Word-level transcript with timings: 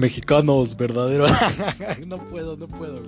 Mexicanos, 0.00 0.76
verdadero. 0.76 1.26
no 2.06 2.18
puedo, 2.24 2.56
no 2.56 2.66
puedo. 2.66 3.02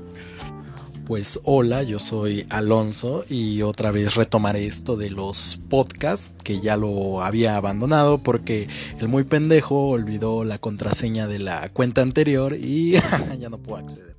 Pues 1.07 1.41
hola, 1.43 1.83
yo 1.83 1.99
soy 1.99 2.47
Alonso 2.49 3.25
y 3.29 3.63
otra 3.63 3.91
vez 3.91 4.15
retomaré 4.15 4.67
esto 4.67 4.97
de 4.97 5.11
los 5.11 5.59
podcasts 5.69 6.37
que 6.45 6.61
ya 6.61 6.77
lo 6.77 7.23
había 7.23 7.57
abandonado 7.57 8.19
porque 8.19 8.69
el 9.01 9.09
muy 9.09 9.25
pendejo 9.25 9.89
olvidó 9.89 10.45
la 10.45 10.59
contraseña 10.59 11.27
de 11.27 11.41
la 11.41 11.71
cuenta 11.71 12.03
anterior 12.03 12.55
y 12.55 12.93
ya 13.41 13.49
no 13.49 13.59
puedo 13.59 13.83
acceder. 13.83 14.15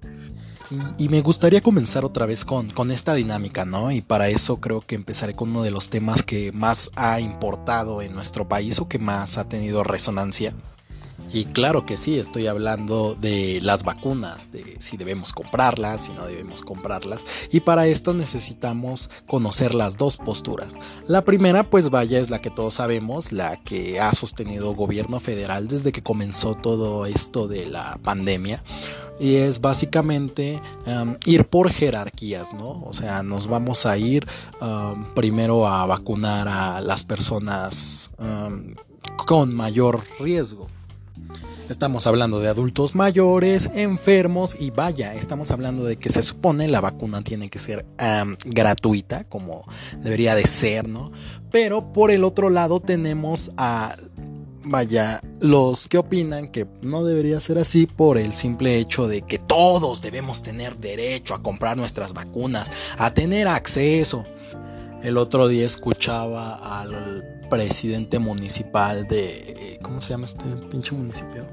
Y, 0.97 1.07
me 1.09 1.21
gustaría 1.21 1.61
comenzar 1.61 2.03
otra 2.03 2.25
vez 2.25 2.43
con, 2.43 2.71
con 2.71 2.89
esta 2.89 3.13
dinámica, 3.13 3.63
¿no? 3.63 3.91
Y 3.91 4.01
para 4.01 4.29
eso 4.29 4.57
creo 4.59 4.81
que 4.81 4.95
empezaré 4.95 5.35
con 5.35 5.51
uno 5.51 5.61
de 5.61 5.69
los 5.69 5.89
temas 5.89 6.23
que 6.23 6.51
más 6.51 6.89
ha 6.95 7.19
importado 7.19 8.01
en 8.01 8.15
nuestro 8.15 8.47
país 8.49 8.79
o 8.79 8.87
que 8.87 8.97
más 8.97 9.37
ha 9.37 9.47
tenido 9.47 9.83
resonancia 9.83 10.55
y 11.31 11.45
claro 11.45 11.85
que 11.85 11.97
sí, 11.97 12.19
estoy 12.19 12.45
hablando 12.45 13.15
de 13.19 13.59
las 13.61 13.83
vacunas, 13.83 14.51
de 14.51 14.75
si 14.79 14.97
debemos 14.97 15.33
comprarlas, 15.33 16.03
si 16.03 16.13
no 16.13 16.27
debemos 16.27 16.61
comprarlas. 16.61 17.25
Y 17.51 17.61
para 17.61 17.87
esto 17.87 18.13
necesitamos 18.13 19.09
conocer 19.27 19.73
las 19.73 19.97
dos 19.97 20.17
posturas. 20.17 20.75
La 21.07 21.25
primera, 21.25 21.69
pues 21.69 21.89
vaya, 21.89 22.19
es 22.19 22.29
la 22.29 22.39
que 22.39 22.51
todos 22.51 22.75
sabemos, 22.75 23.31
la 23.31 23.57
que 23.57 23.99
ha 23.99 24.13
sostenido 24.13 24.75
gobierno 24.75 25.19
federal 25.19 25.67
desde 25.67 25.91
que 25.91 26.03
comenzó 26.03 26.53
todo 26.53 27.07
esto 27.07 27.47
de 27.47 27.65
la 27.65 27.97
pandemia. 28.03 28.63
Y 29.19 29.35
es 29.35 29.61
básicamente 29.61 30.61
um, 30.85 31.15
ir 31.25 31.45
por 31.45 31.71
jerarquías, 31.71 32.53
¿no? 32.53 32.83
O 32.83 32.93
sea, 32.93 33.23
nos 33.23 33.47
vamos 33.47 33.85
a 33.85 33.97
ir 33.97 34.27
um, 34.61 35.03
primero 35.13 35.67
a 35.67 35.85
vacunar 35.85 36.47
a 36.47 36.81
las 36.81 37.03
personas 37.03 38.11
um, 38.19 38.75
con 39.25 39.53
mayor 39.53 40.01
riesgo. 40.19 40.67
Estamos 41.69 42.07
hablando 42.07 42.39
de 42.39 42.49
adultos 42.49 42.93
mayores, 42.93 43.71
enfermos 43.73 44.57
y 44.59 44.71
vaya, 44.71 45.13
estamos 45.13 45.49
hablando 45.49 45.85
de 45.85 45.95
que 45.95 46.09
se 46.09 46.21
supone 46.21 46.67
la 46.67 46.81
vacuna 46.81 47.23
tiene 47.23 47.49
que 47.49 47.57
ser 47.57 47.85
gratuita, 48.45 49.23
como 49.23 49.65
debería 49.99 50.35
de 50.35 50.45
ser, 50.45 50.87
¿no? 50.87 51.11
Pero 51.51 51.93
por 51.93 52.11
el 52.11 52.25
otro 52.25 52.49
lado 52.49 52.79
tenemos 52.79 53.51
a, 53.57 53.95
vaya, 54.65 55.21
los 55.39 55.87
que 55.87 55.97
opinan 55.97 56.49
que 56.49 56.67
no 56.81 57.05
debería 57.05 57.39
ser 57.39 57.57
así 57.57 57.85
por 57.85 58.17
el 58.17 58.33
simple 58.33 58.77
hecho 58.77 59.07
de 59.07 59.21
que 59.21 59.39
todos 59.39 60.01
debemos 60.01 60.43
tener 60.43 60.77
derecho 60.77 61.33
a 61.33 61.41
comprar 61.41 61.77
nuestras 61.77 62.13
vacunas, 62.13 62.71
a 62.97 63.13
tener 63.13 63.47
acceso. 63.47 64.25
El 65.03 65.17
otro 65.17 65.49
día 65.49 65.65
escuchaba 65.65 66.81
al 66.81 67.41
presidente 67.49 68.19
municipal 68.19 69.05
de... 69.05 69.77
¿Cómo 69.81 69.99
se 69.99 70.11
llama 70.11 70.27
este 70.27 70.45
pinche 70.71 70.95
municipio? 70.95 71.45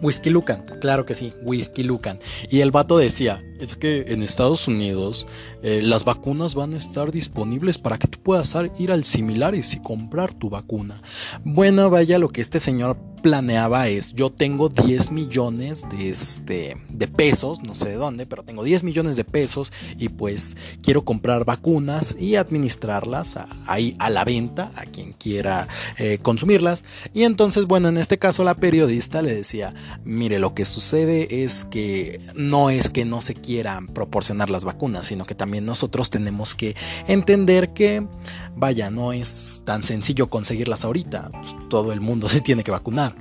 Whisky 0.00 0.30
Lucan, 0.30 0.64
claro 0.80 1.04
que 1.04 1.14
sí, 1.14 1.34
Whisky 1.42 1.82
Lucan. 1.82 2.20
Y 2.48 2.60
el 2.60 2.70
vato 2.70 2.96
decía, 2.96 3.42
es 3.60 3.76
que 3.76 4.06
en 4.08 4.22
Estados 4.22 4.68
Unidos 4.68 5.26
eh, 5.62 5.80
las 5.82 6.04
vacunas 6.04 6.54
van 6.54 6.74
a 6.74 6.78
estar 6.78 7.12
disponibles 7.12 7.78
para 7.78 7.98
que 7.98 8.08
tú 8.08 8.18
puedas 8.18 8.56
ir 8.78 8.90
al 8.90 9.04
similares 9.04 9.74
y 9.74 9.80
comprar 9.80 10.32
tu 10.32 10.48
vacuna. 10.50 11.02
Bueno, 11.44 11.90
vaya, 11.90 12.18
lo 12.18 12.28
que 12.28 12.40
este 12.40 12.58
señor 12.58 12.96
planeaba 13.20 13.88
es, 13.88 14.14
yo 14.14 14.30
tengo 14.30 14.70
10 14.70 15.12
millones 15.12 15.86
de, 15.90 16.08
este, 16.08 16.76
de 16.88 17.06
pesos, 17.06 17.62
no 17.62 17.74
sé 17.74 17.90
de 17.90 17.96
dónde, 17.96 18.24
pero 18.24 18.42
tengo 18.42 18.64
10 18.64 18.82
millones 18.82 19.16
de 19.16 19.24
pesos 19.24 19.72
y 19.98 20.08
pues 20.08 20.56
quiero 20.82 21.04
comprar 21.04 21.44
vacunas 21.44 22.16
y 22.18 22.36
administrarlas 22.36 23.38
ahí 23.66 23.94
a 23.98 24.08
la 24.08 24.24
venta, 24.24 24.72
a 24.74 24.86
quien 24.86 25.12
quiera 25.12 25.68
eh, 25.98 26.18
consumirlas. 26.22 26.84
Y 27.12 27.24
entonces, 27.24 27.66
bueno, 27.66 27.88
en 27.88 27.98
este 27.98 28.18
caso 28.18 28.42
la 28.42 28.54
periodista 28.54 29.20
le 29.20 29.34
decía, 29.34 29.74
mire, 30.04 30.38
lo 30.38 30.54
que 30.54 30.64
sucede 30.64 31.44
es 31.44 31.66
que 31.66 32.20
no 32.34 32.70
es 32.70 32.88
que 32.88 33.04
no 33.04 33.20
se 33.20 33.34
quiera 33.34 33.49
quieran 33.50 33.88
proporcionar 33.88 34.48
las 34.48 34.64
vacunas, 34.64 35.08
sino 35.08 35.24
que 35.24 35.34
también 35.34 35.66
nosotros 35.66 36.08
tenemos 36.08 36.54
que 36.54 36.76
entender 37.08 37.72
que, 37.72 38.06
vaya, 38.54 38.92
no 38.92 39.12
es 39.12 39.62
tan 39.64 39.82
sencillo 39.82 40.30
conseguirlas 40.30 40.84
ahorita, 40.84 41.32
pues, 41.32 41.56
todo 41.68 41.90
el 41.90 42.00
mundo 42.00 42.28
se 42.34 42.40
tiene 42.40 42.62
que 42.62 42.70
vacunar. 42.70 43.12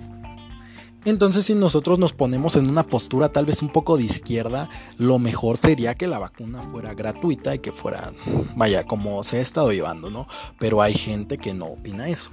Entonces 1.04 1.46
si 1.46 1.56
nosotros 1.56 1.98
nos 1.98 2.14
ponemos 2.14 2.56
en 2.58 2.70
una 2.70 2.84
postura 2.84 3.30
tal 3.30 3.48
vez 3.48 3.64
un 3.64 3.70
poco 3.70 3.98
de 3.98 4.04
izquierda, 4.04 4.70
lo 5.00 5.18
mejor 5.18 5.58
sería 5.58 5.96
que 5.96 6.06
la 6.06 6.20
vacuna 6.20 6.62
fuera 6.62 6.94
gratuita 6.94 7.56
y 7.56 7.60
que 7.60 7.72
fuera, 7.72 8.14
vaya, 8.56 8.84
como 8.84 9.24
se 9.24 9.40
ha 9.40 9.42
estado 9.42 9.72
llevando, 9.72 10.12
¿no? 10.12 10.28
Pero 10.60 10.84
hay 10.84 10.94
gente 10.94 11.40
que 11.40 11.56
no 11.56 11.66
opina 11.66 12.08
eso. 12.08 12.30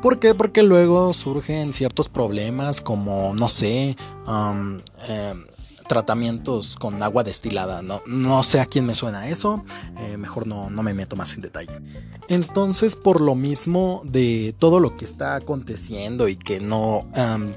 ¿Por 0.00 0.20
qué? 0.20 0.36
Porque 0.36 0.62
luego 0.62 1.12
surgen 1.12 1.72
ciertos 1.72 2.08
problemas 2.08 2.80
como, 2.80 3.34
no 3.34 3.48
sé, 3.48 3.96
em, 4.28 4.80
tratamientos 5.86 6.76
con 6.76 7.02
agua 7.02 7.24
destilada. 7.24 7.82
No, 7.82 8.02
no 8.06 8.42
sé 8.42 8.60
a 8.60 8.66
quién 8.66 8.86
me 8.86 8.94
suena 8.94 9.28
eso, 9.28 9.64
eh, 9.98 10.16
mejor 10.16 10.46
no, 10.46 10.70
no 10.70 10.82
me 10.82 10.94
meto 10.94 11.16
más 11.16 11.34
en 11.34 11.42
detalle. 11.42 11.80
Entonces, 12.28 12.96
por 12.96 13.20
lo 13.20 13.34
mismo 13.34 14.02
de 14.04 14.54
todo 14.58 14.80
lo 14.80 14.96
que 14.96 15.04
está 15.04 15.34
aconteciendo 15.34 16.28
y 16.28 16.36
que 16.36 16.60
no 16.60 17.06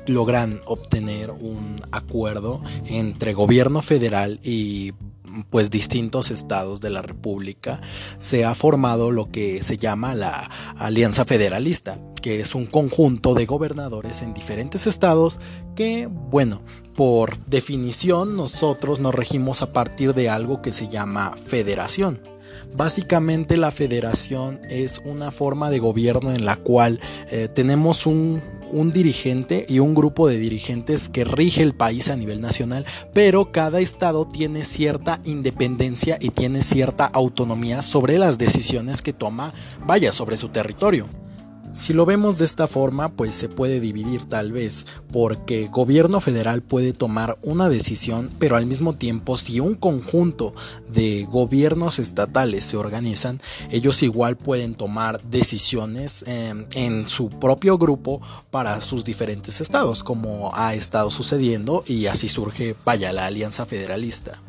logran 0.07 0.59
obtener 0.65 1.31
un 1.31 1.81
acuerdo 1.91 2.61
entre 2.85 3.33
gobierno 3.33 3.81
federal 3.81 4.39
y 4.43 4.93
pues 5.43 5.69
distintos 5.69 6.31
estados 6.31 6.81
de 6.81 6.89
la 6.89 7.01
República 7.01 7.81
se 8.17 8.45
ha 8.45 8.55
formado 8.55 9.11
lo 9.11 9.31
que 9.31 9.61
se 9.63 9.77
llama 9.77 10.15
la 10.15 10.49
Alianza 10.77 11.25
Federalista, 11.25 11.99
que 12.21 12.39
es 12.39 12.55
un 12.55 12.65
conjunto 12.65 13.33
de 13.33 13.45
gobernadores 13.45 14.21
en 14.21 14.33
diferentes 14.33 14.87
estados 14.87 15.39
que, 15.75 16.07
bueno, 16.07 16.61
por 16.95 17.37
definición 17.45 18.35
nosotros 18.35 18.99
nos 18.99 19.13
regimos 19.13 19.61
a 19.61 19.71
partir 19.71 20.13
de 20.13 20.29
algo 20.29 20.61
que 20.61 20.71
se 20.71 20.89
llama 20.89 21.35
federación. 21.45 22.19
Básicamente 22.75 23.57
la 23.57 23.71
federación 23.71 24.59
es 24.69 25.01
una 25.05 25.31
forma 25.31 25.69
de 25.69 25.79
gobierno 25.79 26.31
en 26.31 26.45
la 26.45 26.55
cual 26.55 26.99
eh, 27.29 27.47
tenemos 27.53 28.05
un 28.05 28.41
un 28.71 28.91
dirigente 28.91 29.65
y 29.67 29.79
un 29.79 29.95
grupo 29.95 30.27
de 30.27 30.37
dirigentes 30.37 31.09
que 31.09 31.23
rige 31.23 31.63
el 31.63 31.73
país 31.73 32.09
a 32.09 32.15
nivel 32.15 32.41
nacional, 32.41 32.85
pero 33.13 33.51
cada 33.51 33.79
estado 33.79 34.27
tiene 34.27 34.63
cierta 34.63 35.19
independencia 35.25 36.17
y 36.19 36.29
tiene 36.29 36.61
cierta 36.61 37.05
autonomía 37.05 37.81
sobre 37.81 38.17
las 38.17 38.37
decisiones 38.37 39.01
que 39.01 39.13
toma, 39.13 39.53
vaya, 39.85 40.11
sobre 40.11 40.37
su 40.37 40.49
territorio. 40.49 41.07
Si 41.77 41.93
lo 41.93 42.07
vemos 42.07 42.39
de 42.39 42.45
esta 42.45 42.67
forma, 42.67 43.09
pues 43.09 43.35
se 43.35 43.49
puede 43.49 43.79
dividir 43.79 44.25
tal 44.25 44.51
vez, 44.51 44.87
porque 45.11 45.67
gobierno 45.67 46.19
federal 46.19 46.63
puede 46.63 46.91
tomar 46.91 47.37
una 47.43 47.69
decisión, 47.69 48.31
pero 48.39 48.55
al 48.55 48.65
mismo 48.65 48.95
tiempo 48.95 49.37
si 49.37 49.59
un 49.59 49.75
conjunto 49.75 50.55
de 50.91 51.27
gobiernos 51.29 51.99
estatales 51.99 52.65
se 52.65 52.77
organizan, 52.77 53.39
ellos 53.69 54.01
igual 54.01 54.37
pueden 54.37 54.73
tomar 54.73 55.21
decisiones 55.21 56.25
em, 56.25 56.65
en 56.73 57.07
su 57.07 57.29
propio 57.29 57.77
grupo 57.77 58.21
para 58.49 58.81
sus 58.81 59.05
diferentes 59.05 59.61
estados, 59.61 60.03
como 60.03 60.55
ha 60.55 60.73
estado 60.73 61.11
sucediendo 61.11 61.83
y 61.85 62.07
así 62.07 62.27
surge, 62.27 62.75
vaya, 62.85 63.13
la 63.13 63.27
Alianza 63.27 63.67
Federalista. 63.67 64.41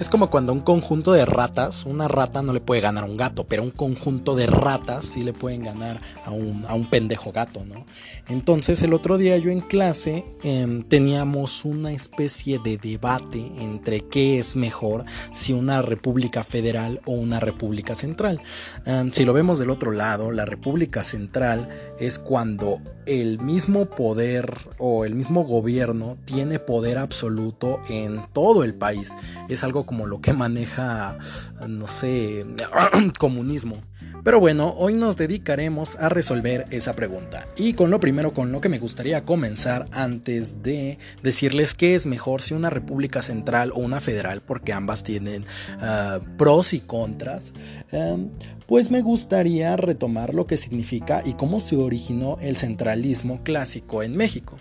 Es 0.00 0.08
como 0.08 0.30
cuando 0.30 0.54
un 0.54 0.60
conjunto 0.60 1.12
de 1.12 1.26
ratas, 1.26 1.84
una 1.84 2.08
rata 2.08 2.40
no 2.40 2.54
le 2.54 2.62
puede 2.62 2.80
ganar 2.80 3.04
a 3.04 3.06
un 3.06 3.18
gato, 3.18 3.44
pero 3.44 3.62
un 3.62 3.70
conjunto 3.70 4.34
de 4.34 4.46
ratas 4.46 5.04
sí 5.04 5.22
le 5.22 5.34
pueden 5.34 5.62
ganar 5.62 6.00
a 6.24 6.30
un, 6.30 6.64
a 6.66 6.74
un 6.74 6.88
pendejo 6.88 7.32
gato, 7.32 7.66
¿no? 7.66 7.84
Entonces 8.26 8.82
el 8.82 8.94
otro 8.94 9.18
día 9.18 9.36
yo 9.36 9.50
en 9.50 9.60
clase 9.60 10.24
em, 10.42 10.84
teníamos 10.84 11.66
una 11.66 11.92
especie 11.92 12.58
de 12.58 12.78
debate 12.78 13.52
entre 13.58 14.00
qué 14.00 14.38
es 14.38 14.56
mejor, 14.56 15.04
si 15.32 15.52
una 15.52 15.82
república 15.82 16.44
federal 16.44 17.02
o 17.04 17.12
una 17.12 17.38
república 17.38 17.94
central. 17.94 18.40
Em, 18.86 19.10
si 19.10 19.26
lo 19.26 19.34
vemos 19.34 19.58
del 19.58 19.68
otro 19.68 19.92
lado, 19.92 20.32
la 20.32 20.46
república 20.46 21.04
central 21.04 21.68
es 21.98 22.18
cuando 22.18 22.80
el 23.10 23.40
mismo 23.40 23.86
poder 23.86 24.54
o 24.78 25.04
el 25.04 25.16
mismo 25.16 25.42
gobierno 25.42 26.16
tiene 26.26 26.60
poder 26.60 26.96
absoluto 26.96 27.80
en 27.88 28.22
todo 28.32 28.62
el 28.62 28.72
país. 28.72 29.16
Es 29.48 29.64
algo 29.64 29.84
como 29.84 30.06
lo 30.06 30.20
que 30.20 30.32
maneja, 30.32 31.18
no 31.66 31.88
sé, 31.88 32.46
comunismo. 33.18 33.82
Pero 34.22 34.38
bueno, 34.38 34.74
hoy 34.76 34.92
nos 34.92 35.16
dedicaremos 35.16 35.96
a 35.96 36.08
resolver 36.08 36.66
esa 36.70 36.94
pregunta. 36.94 37.46
Y 37.56 37.72
con 37.72 37.90
lo 37.90 38.00
primero 38.00 38.34
con 38.34 38.52
lo 38.52 38.60
que 38.60 38.68
me 38.68 38.78
gustaría 38.78 39.24
comenzar 39.24 39.86
antes 39.92 40.62
de 40.62 40.98
decirles 41.22 41.74
qué 41.74 41.94
es 41.94 42.06
mejor 42.06 42.42
si 42.42 42.54
una 42.54 42.70
república 42.70 43.22
central 43.22 43.72
o 43.74 43.80
una 43.80 44.00
federal, 44.00 44.42
porque 44.42 44.72
ambas 44.72 45.04
tienen 45.04 45.44
ah, 45.80 46.20
pros 46.36 46.74
y 46.74 46.80
contras, 46.80 47.52
em, 47.92 48.30
pues 48.66 48.90
me 48.90 49.02
gustaría 49.02 49.76
retomar 49.76 50.34
lo 50.34 50.46
que 50.46 50.56
significa 50.56 51.22
y 51.24 51.32
cómo 51.32 51.60
se 51.60 51.76
originó 51.76 52.36
el 52.40 52.56
centralismo 52.56 53.42
clásico 53.42 54.02
en 54.02 54.16
México. 54.16 54.58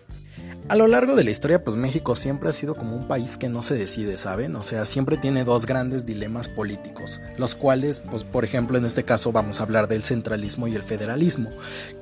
A 0.70 0.76
lo 0.76 0.86
largo 0.86 1.16
de 1.16 1.24
la 1.24 1.32
historia, 1.32 1.64
pues 1.64 1.76
México 1.78 2.14
siempre 2.14 2.48
ha 2.48 2.52
sido 2.52 2.76
como 2.76 2.96
un 2.96 3.08
país 3.08 3.38
que 3.38 3.50
no 3.50 3.64
se 3.64 3.74
decide, 3.74 4.20
¿saben? 4.20 4.56
O 4.56 4.64
sea, 4.64 4.86
siempre 4.86 5.18
tiene 5.18 5.44
dos 5.44 5.66
grandes 5.66 6.06
dilemas 6.06 6.48
políticos, 6.48 7.20
los 7.38 7.56
cuales, 7.56 8.02
pues 8.02 8.24
por 8.24 8.46
ejemplo, 8.46 8.78
en 8.78 8.86
este 8.86 9.04
caso 9.04 9.32
vamos 9.32 9.60
a 9.60 9.64
hablar 9.64 9.88
del 9.88 10.04
centralismo 10.04 10.68
y 10.68 10.76
el 10.76 10.84
federalismo, 10.84 11.50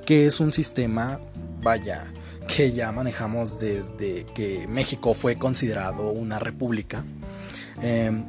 que 0.04 0.26
es 0.26 0.38
un 0.38 0.52
sistema, 0.52 1.18
vaya, 1.62 2.12
que 2.46 2.72
ya 2.72 2.92
manejamos 2.92 3.58
desde 3.58 4.26
que 4.34 4.66
México 4.68 5.14
fue 5.14 5.36
considerado 5.36 6.10
una 6.10 6.38
república. 6.38 7.06
Em, 7.80 8.22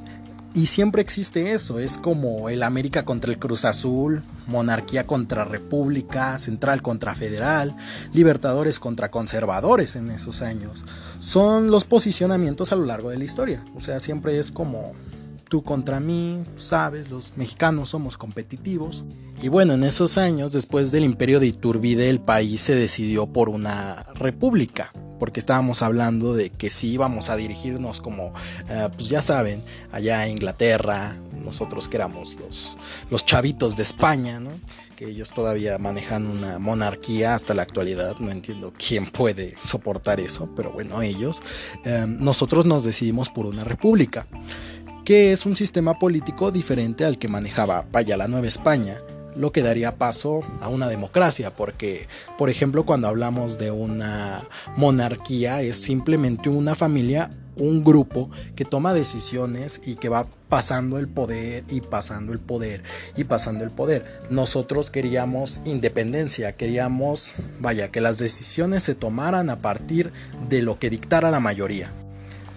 y 0.53 0.65
siempre 0.65 1.01
existe 1.01 1.51
eso, 1.51 1.79
es 1.79 1.97
como 1.97 2.49
el 2.49 2.63
América 2.63 3.05
contra 3.05 3.31
el 3.31 3.37
Cruz 3.37 3.65
Azul, 3.65 4.23
monarquía 4.47 5.05
contra 5.05 5.45
república, 5.45 6.37
central 6.39 6.81
contra 6.81 7.13
federal, 7.13 7.75
libertadores 8.13 8.79
contra 8.79 9.11
conservadores 9.11 9.95
en 9.95 10.09
esos 10.09 10.41
años. 10.41 10.85
Son 11.19 11.69
los 11.69 11.85
posicionamientos 11.85 12.71
a 12.71 12.75
lo 12.75 12.85
largo 12.85 13.09
de 13.11 13.19
la 13.19 13.25
historia, 13.25 13.63
o 13.75 13.81
sea, 13.81 13.99
siempre 13.99 14.39
es 14.39 14.51
como 14.51 14.93
tú 15.49 15.63
contra 15.63 15.99
mí, 15.99 16.43
sabes, 16.55 17.09
los 17.09 17.33
mexicanos 17.35 17.89
somos 17.89 18.17
competitivos. 18.17 19.03
Y 19.41 19.49
bueno, 19.49 19.73
en 19.73 19.83
esos 19.83 20.17
años, 20.17 20.51
después 20.53 20.91
del 20.91 21.03
imperio 21.03 21.39
de 21.39 21.47
Iturbide, 21.47 22.09
el 22.09 22.19
país 22.19 22.61
se 22.61 22.75
decidió 22.75 23.27
por 23.27 23.49
una 23.49 24.05
república, 24.13 24.93
porque 25.19 25.39
estábamos 25.39 25.81
hablando 25.81 26.33
de 26.33 26.49
que 26.49 26.69
si 26.69 26.89
íbamos 26.89 27.29
a 27.29 27.35
dirigirnos 27.35 28.01
como, 28.01 28.33
eh, 28.69 28.89
pues 28.95 29.09
ya 29.09 29.21
saben, 29.21 29.61
allá 29.91 30.25
en 30.25 30.31
Inglaterra, 30.31 31.15
nosotros 31.43 31.89
que 31.89 31.97
éramos 31.97 32.35
los, 32.35 32.77
los 33.09 33.25
chavitos 33.25 33.75
de 33.75 33.83
España, 33.83 34.39
¿no? 34.39 34.51
que 34.95 35.07
ellos 35.07 35.31
todavía 35.31 35.77
manejan 35.77 36.27
una 36.27 36.59
monarquía 36.59 37.33
hasta 37.33 37.53
la 37.53 37.61
actualidad, 37.61 38.17
no 38.19 38.31
entiendo 38.31 38.73
quién 38.77 39.05
puede 39.07 39.55
soportar 39.61 40.19
eso, 40.19 40.49
pero 40.57 40.71
bueno, 40.71 41.01
ellos, 41.01 41.41
eh, 41.85 42.05
nosotros 42.05 42.65
nos 42.65 42.83
decidimos 42.83 43.29
por 43.29 43.45
una 43.45 43.63
república 43.63 44.27
que 45.05 45.31
es 45.31 45.45
un 45.45 45.55
sistema 45.55 45.97
político 45.97 46.51
diferente 46.51 47.05
al 47.05 47.17
que 47.17 47.27
manejaba 47.27 47.85
vaya 47.91 48.17
la 48.17 48.27
Nueva 48.27 48.47
España, 48.47 48.97
lo 49.39 49.53
que 49.53 49.63
daría 49.63 49.95
paso 49.95 50.41
a 50.59 50.67
una 50.67 50.89
democracia, 50.89 51.55
porque, 51.55 52.07
por 52.37 52.49
ejemplo, 52.49 52.85
cuando 52.85 53.07
hablamos 53.07 53.57
de 53.57 53.71
una 53.71 54.41
monarquía, 54.75 55.61
es 55.61 55.77
simplemente 55.77 56.49
una 56.49 56.75
familia, 56.75 57.31
un 57.55 57.85
grupo 57.85 58.29
que 58.57 58.65
toma 58.65 58.93
decisiones 58.93 59.79
y 59.85 59.95
que 59.95 60.09
va 60.09 60.27
pasando 60.49 60.99
el 60.99 61.07
poder 61.07 61.63
y 61.69 61.79
pasando 61.79 62.33
el 62.33 62.39
poder 62.39 62.83
y 63.15 63.23
pasando 63.23 63.63
el 63.63 63.71
poder. 63.71 64.03
Nosotros 64.29 64.91
queríamos 64.91 65.61
independencia, 65.63 66.57
queríamos, 66.57 67.33
vaya, 67.61 67.87
que 67.87 68.01
las 68.01 68.17
decisiones 68.17 68.83
se 68.83 68.93
tomaran 68.93 69.49
a 69.49 69.61
partir 69.61 70.11
de 70.49 70.61
lo 70.61 70.79
que 70.79 70.89
dictara 70.89 71.31
la 71.31 71.39
mayoría. 71.39 71.93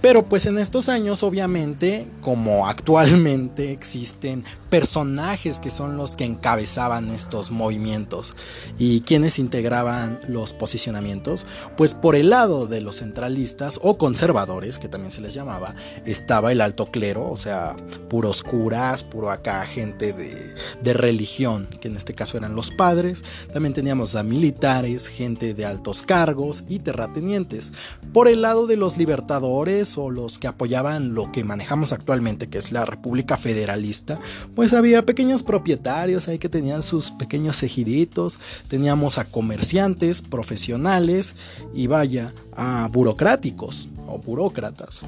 Pero 0.02 0.24
pues 0.28 0.46
en 0.46 0.58
estos 0.58 0.88
años 0.88 1.22
obviamente, 1.22 2.08
como 2.22 2.66
actualmente 2.66 3.70
existen 3.70 4.44
personajes 4.68 5.60
que 5.60 5.70
son 5.70 5.96
los 5.96 6.16
que 6.16 6.24
encabezaban 6.24 7.10
estos 7.10 7.50
movimientos 7.50 8.34
y 8.78 9.02
quienes 9.02 9.38
integraban 9.38 10.18
los 10.28 10.54
posicionamientos, 10.54 11.46
pues 11.76 11.94
por 11.94 12.16
el 12.16 12.30
lado 12.30 12.66
de 12.66 12.80
los 12.80 12.96
centralistas 12.96 13.78
o 13.82 13.96
conservadores, 13.96 14.80
que 14.80 14.88
también 14.88 15.12
se 15.12 15.20
les 15.20 15.34
llamaba, 15.34 15.74
estaba 16.04 16.50
el 16.50 16.62
alto 16.62 16.86
clero, 16.86 17.30
o 17.30 17.36
sea, 17.36 17.76
puros 18.08 18.42
curas, 18.42 19.04
puro 19.04 19.30
acá 19.30 19.64
gente 19.66 20.12
de, 20.12 20.52
de 20.82 20.92
religión, 20.94 21.68
que 21.80 21.88
en 21.88 21.96
este 21.96 22.14
caso 22.14 22.38
eran 22.38 22.56
los 22.56 22.72
padres, 22.72 23.24
también 23.52 23.74
teníamos 23.74 24.16
a 24.16 24.24
militares, 24.24 25.06
gente 25.06 25.54
de 25.54 25.64
altos 25.64 26.02
cargos 26.02 26.64
y 26.68 26.80
terratenientes. 26.80 27.72
Por 28.12 28.26
el 28.26 28.42
lado 28.42 28.66
de 28.66 28.76
los 28.76 28.96
libertadores 28.96 29.91
o 29.98 30.10
los 30.10 30.38
que 30.38 30.48
apoyaban 30.48 31.14
lo 31.14 31.32
que 31.32 31.44
manejamos 31.44 31.92
actualmente, 31.92 32.48
que 32.48 32.58
es 32.58 32.72
la 32.72 32.84
República 32.84 33.36
Federalista, 33.36 34.18
pues 34.54 34.72
había 34.72 35.02
pequeños 35.02 35.42
propietarios 35.42 36.28
ahí 36.28 36.38
que 36.38 36.48
tenían 36.48 36.82
sus 36.82 37.10
pequeños 37.10 37.62
ejiditos, 37.62 38.40
teníamos 38.68 39.18
a 39.18 39.24
comerciantes, 39.24 40.22
profesionales 40.22 41.34
y 41.74 41.86
vaya, 41.86 42.34
a 42.56 42.88
burocráticos 42.92 43.88
o 44.06 44.18
burócratas. 44.18 45.02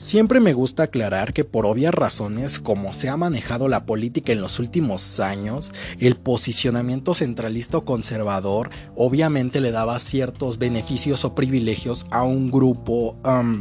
Siempre 0.00 0.40
me 0.40 0.54
gusta 0.54 0.84
aclarar 0.84 1.34
que 1.34 1.44
por 1.44 1.66
obvias 1.66 1.92
razones, 1.92 2.58
como 2.58 2.94
se 2.94 3.10
ha 3.10 3.18
manejado 3.18 3.68
la 3.68 3.84
política 3.84 4.32
en 4.32 4.40
los 4.40 4.58
últimos 4.58 5.20
años, 5.20 5.74
el 5.98 6.16
posicionamiento 6.16 7.12
centralista 7.12 7.76
o 7.76 7.84
conservador 7.84 8.70
obviamente 8.96 9.60
le 9.60 9.72
daba 9.72 9.98
ciertos 9.98 10.56
beneficios 10.56 11.26
o 11.26 11.34
privilegios 11.34 12.06
a 12.10 12.22
un 12.22 12.50
grupo, 12.50 13.18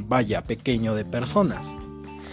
vaya, 0.08 0.42
pequeño 0.42 0.96
de 0.96 1.04
personas. 1.04 1.76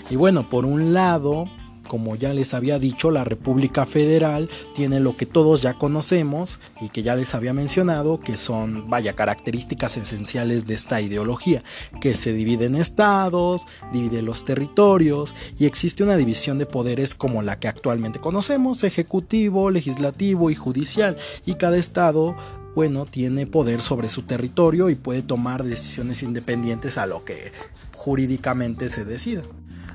Y 0.08 0.14
bueno, 0.14 0.48
por 0.48 0.66
un 0.66 0.94
lado, 0.94 1.46
como 1.86 2.16
ya 2.16 2.32
les 2.32 2.54
había 2.54 2.78
dicho, 2.78 3.10
la 3.10 3.24
República 3.24 3.86
Federal 3.86 4.48
tiene 4.74 5.00
lo 5.00 5.16
que 5.16 5.26
todos 5.26 5.62
ya 5.62 5.74
conocemos 5.74 6.60
y 6.80 6.88
que 6.88 7.02
ya 7.02 7.16
les 7.16 7.34
había 7.34 7.52
mencionado, 7.52 8.20
que 8.20 8.36
son, 8.36 8.88
vaya, 8.90 9.14
características 9.14 9.96
esenciales 9.96 10.66
de 10.66 10.74
esta 10.74 11.00
ideología, 11.00 11.62
que 12.00 12.14
se 12.14 12.32
divide 12.32 12.66
en 12.66 12.76
estados, 12.76 13.66
divide 13.92 14.22
los 14.22 14.44
territorios 14.44 15.34
y 15.58 15.66
existe 15.66 16.04
una 16.04 16.16
división 16.16 16.58
de 16.58 16.66
poderes 16.66 17.14
como 17.14 17.42
la 17.42 17.58
que 17.58 17.68
actualmente 17.68 18.20
conocemos, 18.20 18.84
ejecutivo, 18.84 19.70
legislativo 19.70 20.50
y 20.50 20.54
judicial, 20.54 21.16
y 21.44 21.54
cada 21.54 21.76
estado 21.76 22.36
bueno, 22.76 23.06
tiene 23.06 23.46
poder 23.46 23.80
sobre 23.80 24.10
su 24.10 24.22
territorio 24.22 24.90
y 24.90 24.96
puede 24.96 25.22
tomar 25.22 25.64
decisiones 25.64 26.22
independientes 26.22 26.98
a 26.98 27.06
lo 27.06 27.24
que 27.24 27.50
jurídicamente 27.96 28.90
se 28.90 29.06
decida. 29.06 29.44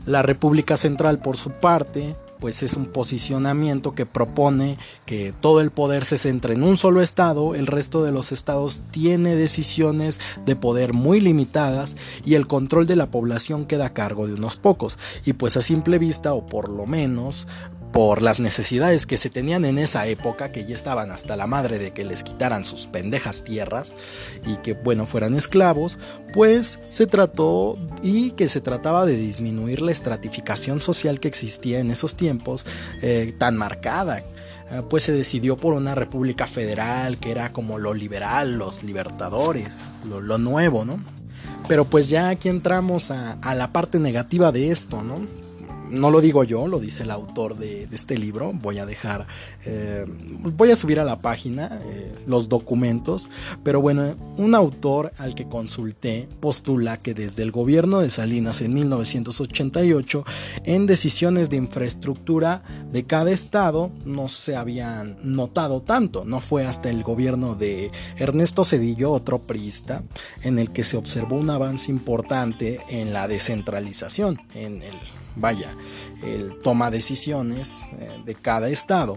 La 0.06 0.22
República 0.22 0.78
Central, 0.78 1.20
por 1.20 1.38
su 1.38 1.52
parte, 1.52 2.16
pues 2.42 2.64
es 2.64 2.74
un 2.74 2.88
posicionamiento 2.88 3.94
que 3.94 4.08
propone 4.08 4.80
que 5.06 5.32
todo 5.42 5.62
el 5.62 5.70
poder 5.70 6.06
se 6.06 6.18
centre 6.18 6.56
en 6.56 6.64
un 6.64 6.76
solo 6.76 7.02
estado, 7.02 7.54
el 7.54 7.68
resto 7.68 8.04
de 8.04 8.12
los 8.12 8.32
estados 8.32 8.82
tiene 8.90 9.36
decisiones 9.36 10.20
de 10.44 10.56
poder 10.56 10.94
muy 10.94 11.22
limitadas 11.22 11.96
y 12.26 12.34
el 12.34 12.48
control 12.48 12.88
de 12.88 12.96
la 12.96 13.12
población 13.12 13.66
queda 13.66 13.86
a 13.86 13.94
cargo 13.94 14.26
de 14.26 14.34
unos 14.34 14.58
pocos. 14.58 14.98
Y 15.24 15.34
pues 15.34 15.56
a 15.56 15.62
simple 15.62 16.00
vista, 16.00 16.34
o 16.34 16.48
por 16.48 16.70
lo 16.70 16.88
menos 16.88 17.48
por 17.92 18.22
las 18.22 18.40
necesidades 18.40 19.06
que 19.06 19.18
se 19.18 19.30
tenían 19.30 19.66
en 19.66 19.78
esa 19.78 20.08
época, 20.08 20.52
que 20.52 20.66
ya 20.66 20.76
estaban 20.76 21.12
hasta 21.12 21.36
la 21.36 21.48
madre 21.48 21.78
de 21.78 21.92
que 21.92 22.06
les 22.06 22.24
quitaran 22.24 22.64
sus 22.64 22.88
pendejas 22.88 23.44
tierras 23.44 23.94
y 24.46 24.58
que, 24.58 24.74
bueno, 24.74 25.06
fueran 25.06 25.36
esclavos, 25.36 26.00
pues 26.34 26.80
se 26.90 27.08
trató 27.08 27.78
y 28.02 28.32
que 28.32 28.50
se 28.50 28.62
trataba 28.62 29.06
de 29.06 29.18
disminuir 29.18 29.82
la 29.82 29.92
estratificación 29.92 30.82
social 30.82 31.20
que 31.20 31.28
existía 31.28 31.80
en 31.80 31.92
esos 31.92 32.16
tiempos 32.16 32.66
eh, 33.02 33.34
tan 33.38 33.58
marcada 33.58 34.24
eh, 34.72 34.82
pues 34.90 35.04
se 35.04 35.12
decidió 35.12 35.58
por 35.58 35.74
una 35.74 35.96
república 35.96 36.48
federal 36.48 37.18
que 37.18 37.32
era 37.32 37.52
como 37.52 37.78
lo 37.78 37.94
liberal, 37.94 38.58
los 38.58 38.84
libertadores, 38.84 39.84
lo, 40.06 40.38
nuevo, 40.38 40.86
¿no? 40.86 41.04
Pero 41.68 41.84
pues 41.86 42.10
ya 42.10 42.30
aquí 42.30 42.48
entramos 42.48 43.12
a, 43.12 43.38
la 43.54 43.74
parte 43.74 44.00
negativa 44.00 44.54
de 44.54 44.72
esto, 44.72 45.04
¿no? 45.04 45.28
No 45.92 46.10
lo 46.10 46.22
digo 46.22 46.44
yo, 46.44 46.68
lo 46.68 46.80
dice 46.80 47.04
el 47.04 47.12
autor 47.12 47.58
de, 47.58 47.88
este 47.92 48.18
libro. 48.18 48.54
Voy 48.54 48.80
a 48.80 48.86
dejar, 48.86 49.28
eh, 49.66 50.06
voy 50.08 50.72
a 50.72 50.76
subir 50.76 51.00
a 51.00 51.04
la 51.04 51.20
página 51.20 51.82
eh, 51.86 52.14
los 52.26 52.50
documentos. 52.50 53.30
Pero 53.64 53.82
bueno, 53.82 54.16
un 54.38 54.56
autor 54.56 55.12
al 55.18 55.36
que 55.36 55.48
consulté 55.48 56.28
postula 56.40 56.98
que 56.98 57.14
desde 57.14 57.44
el 57.44 57.52
gobierno 57.52 58.00
de 58.00 58.10
Salinas 58.10 58.62
en 58.62 58.74
1988, 58.74 60.26
en 60.64 60.86
decisiones 60.86 61.50
de 61.50 61.58
infraestructura 61.58 62.64
de 62.92 63.04
cada 63.04 63.32
estado 63.32 63.92
no 64.06 64.30
se 64.30 64.56
habían 64.56 65.18
notado 65.24 65.82
tanto. 65.82 66.24
No 66.26 66.40
fue 66.40 66.66
hasta 66.66 66.90
el 66.90 67.04
gobierno 67.04 67.56
de 67.56 67.92
Ernesto 68.18 68.64
Cedillo, 68.64 69.12
otro 69.12 69.40
priista, 69.40 70.04
en 70.42 70.60
el 70.60 70.72
que 70.72 70.84
se 70.84 70.98
observó 70.98 71.36
un 71.36 71.50
avance 71.50 71.92
importante 71.92 72.80
en 72.90 73.14
la 73.14 73.28
descentralización, 73.28 74.40
en 74.54 74.82
el 74.82 74.96
vaya, 75.36 75.76
el 76.24 76.60
toma 76.62 76.92
decisiones 76.92 77.86
eh, 78.00 78.22
de 78.26 78.36
cada 78.36 78.70
estado. 78.70 79.16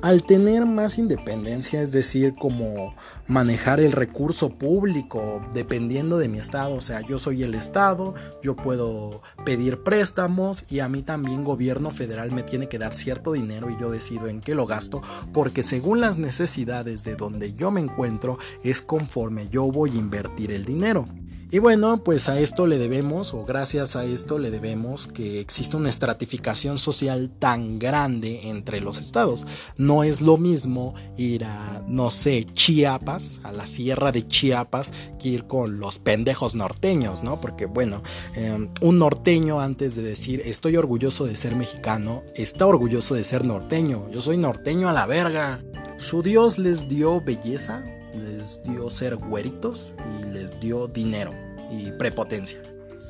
Al 0.00 0.22
tener 0.22 0.64
más 0.64 0.96
independencia, 0.96 1.82
es 1.82 1.90
decir, 1.90 2.36
como 2.36 2.94
manejar 3.26 3.80
el 3.80 3.90
recurso 3.90 4.50
público 4.50 5.42
dependiendo 5.52 6.18
de 6.18 6.28
mi 6.28 6.38
estado, 6.38 6.76
o 6.76 6.80
sea, 6.80 7.00
yo 7.00 7.18
soy 7.18 7.42
el 7.42 7.56
estado, 7.56 8.14
yo 8.40 8.54
puedo 8.54 9.22
pedir 9.44 9.82
préstamos 9.82 10.64
y 10.70 10.78
a 10.80 10.88
mí 10.88 11.02
también 11.02 11.42
gobierno 11.42 11.90
federal 11.90 12.30
me 12.30 12.44
tiene 12.44 12.68
que 12.68 12.78
dar 12.78 12.94
cierto 12.94 13.32
dinero 13.32 13.70
y 13.70 13.80
yo 13.80 13.90
decido 13.90 14.28
en 14.28 14.40
qué 14.40 14.54
lo 14.54 14.66
gasto, 14.66 15.02
porque 15.32 15.64
según 15.64 16.00
las 16.00 16.16
necesidades 16.16 17.02
de 17.02 17.16
donde 17.16 17.52
yo 17.54 17.72
me 17.72 17.80
encuentro 17.80 18.38
es 18.62 18.82
conforme 18.82 19.48
yo 19.48 19.64
voy 19.64 19.90
a 19.90 19.96
invertir 19.96 20.52
el 20.52 20.64
dinero. 20.64 21.08
Y 21.50 21.60
bueno, 21.60 22.04
pues 22.04 22.28
a 22.28 22.38
esto 22.38 22.66
le 22.66 22.76
debemos, 22.76 23.32
o 23.32 23.46
gracias 23.46 23.96
a 23.96 24.04
esto 24.04 24.38
le 24.38 24.50
debemos 24.50 25.06
que 25.06 25.40
existe 25.40 25.78
una 25.78 25.88
estratificación 25.88 26.78
social 26.78 27.30
tan 27.38 27.78
grande 27.78 28.50
entre 28.50 28.82
los 28.82 29.00
estados. 29.00 29.46
No 29.78 30.04
es 30.04 30.20
lo 30.20 30.36
mismo 30.36 30.94
ir 31.16 31.44
a, 31.44 31.82
no 31.86 32.10
sé, 32.10 32.46
Chiapas, 32.52 33.40
a 33.44 33.52
la 33.52 33.64
sierra 33.64 34.12
de 34.12 34.28
Chiapas, 34.28 34.92
que 35.18 35.30
ir 35.30 35.46
con 35.46 35.80
los 35.80 35.98
pendejos 35.98 36.54
norteños, 36.54 37.22
¿no? 37.22 37.40
Porque 37.40 37.64
bueno, 37.64 38.02
em, 38.34 38.68
un 38.82 38.98
norteño 38.98 39.58
antes 39.58 39.96
de 39.96 40.02
decir 40.02 40.42
estoy 40.44 40.76
orgulloso 40.76 41.24
de 41.24 41.34
ser 41.34 41.56
mexicano, 41.56 42.24
está 42.34 42.66
orgulloso 42.66 43.14
de 43.14 43.24
ser 43.24 43.46
norteño. 43.46 44.10
Yo 44.10 44.20
soy 44.20 44.36
norteño 44.36 44.90
a 44.90 44.92
la 44.92 45.06
verga. 45.06 45.62
Su 45.96 46.22
Dios 46.22 46.58
les 46.58 46.88
dio 46.88 47.22
belleza, 47.22 47.84
les 48.14 48.62
dio 48.62 48.90
ser 48.90 49.16
güeritos 49.16 49.92
y 50.20 50.24
les 50.24 50.58
dio 50.60 50.88
dinero 50.88 51.32
y 51.70 51.90
prepotencia. 51.92 52.58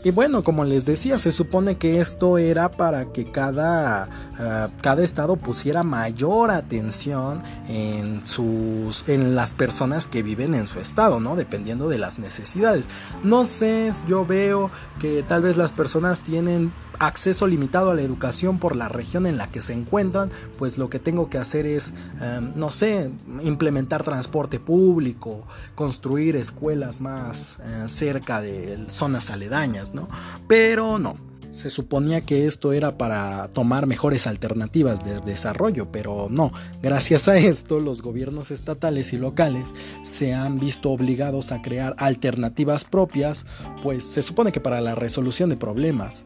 Y 0.05 0.13
bueno, 0.13 0.45
como 0.45 0.63
les 0.63 0.87
decía, 0.87 1.19
se 1.19 1.33
supone 1.33 1.77
que 1.77 2.01
esto 2.01 2.39
era 2.39 2.71
para 2.71 3.13
que 3.13 3.33
cada, 3.33 4.09
ah, 4.39 4.69
cada 4.81 5.03
estado 5.03 5.35
pusiera 5.35 5.83
mayor 5.83 6.53
atención 6.53 7.43
en, 7.69 8.25
sus, 8.25 9.09
en 9.09 9.35
las 9.35 9.53
personas 9.53 10.07
que 10.07 10.23
viven 10.23 10.55
en 10.55 10.69
su 10.69 10.79
estado, 10.79 11.19
¿no? 11.19 11.35
Dependiendo 11.35 11.89
de 11.89 11.99
las 11.99 12.21
necesidades. 12.21 12.89
No 13.25 13.45
sé, 13.45 13.91
yo 14.07 14.25
veo 14.25 14.71
que 15.01 15.25
tal 15.25 15.43
vez 15.43 15.57
las 15.57 15.73
personas 15.73 16.23
tienen 16.23 16.73
acceso 16.99 17.47
limitado 17.47 17.91
a 17.91 17.95
la 17.95 18.03
educación 18.03 18.59
por 18.59 18.77
la 18.77 18.89
región 18.89 19.27
en 19.27 19.37
la 19.37 19.51
que 19.51 19.63
se 19.63 19.73
encuentran, 19.73 20.31
pues 20.59 20.79
lo 20.79 20.91
que 20.91 20.99
tengo 20.99 21.31
que 21.31 21.39
hacer 21.39 21.67
es, 21.67 21.93
em, 22.21 22.53
no 22.55 22.71
sé, 22.71 23.11
implementar 23.43 24.03
transporte 24.03 24.61
público, 24.61 25.45
construir 25.75 26.37
escuelas 26.37 27.01
más 27.01 27.59
eh, 27.63 27.89
cerca 27.89 28.41
de 28.41 28.87
zonas 28.89 29.31
aledañas, 29.31 29.95
¿no? 29.95 30.09
Pero 30.47 30.99
no, 30.99 31.17
se 31.51 31.71
suponía 31.71 32.21
que 32.23 32.47
esto 32.47 32.73
era 32.73 32.99
para 32.99 33.49
tomar 33.49 33.87
mejores 33.87 34.27
alternativas 34.27 35.03
de 35.03 35.21
desarrollo, 35.21 35.91
pero 35.91 36.29
no. 36.31 36.53
Gracias 36.83 37.29
a 37.29 37.39
esto, 37.39 37.81
los 37.81 38.03
gobiernos 38.03 38.51
estatales 38.51 39.13
y 39.13 39.19
locales 39.19 39.75
se 40.03 40.35
han 40.35 40.59
visto 40.61 40.91
obligados 40.91 41.53
a 41.53 41.63
crear 41.63 41.95
alternativas 41.99 42.85
propias, 42.85 43.47
pues 43.83 44.05
se 44.05 44.23
supone 44.23 44.53
que 44.53 44.61
para 44.61 44.81
la 44.81 44.95
resolución 44.95 45.49
de 45.49 45.57
problemas. 45.57 46.25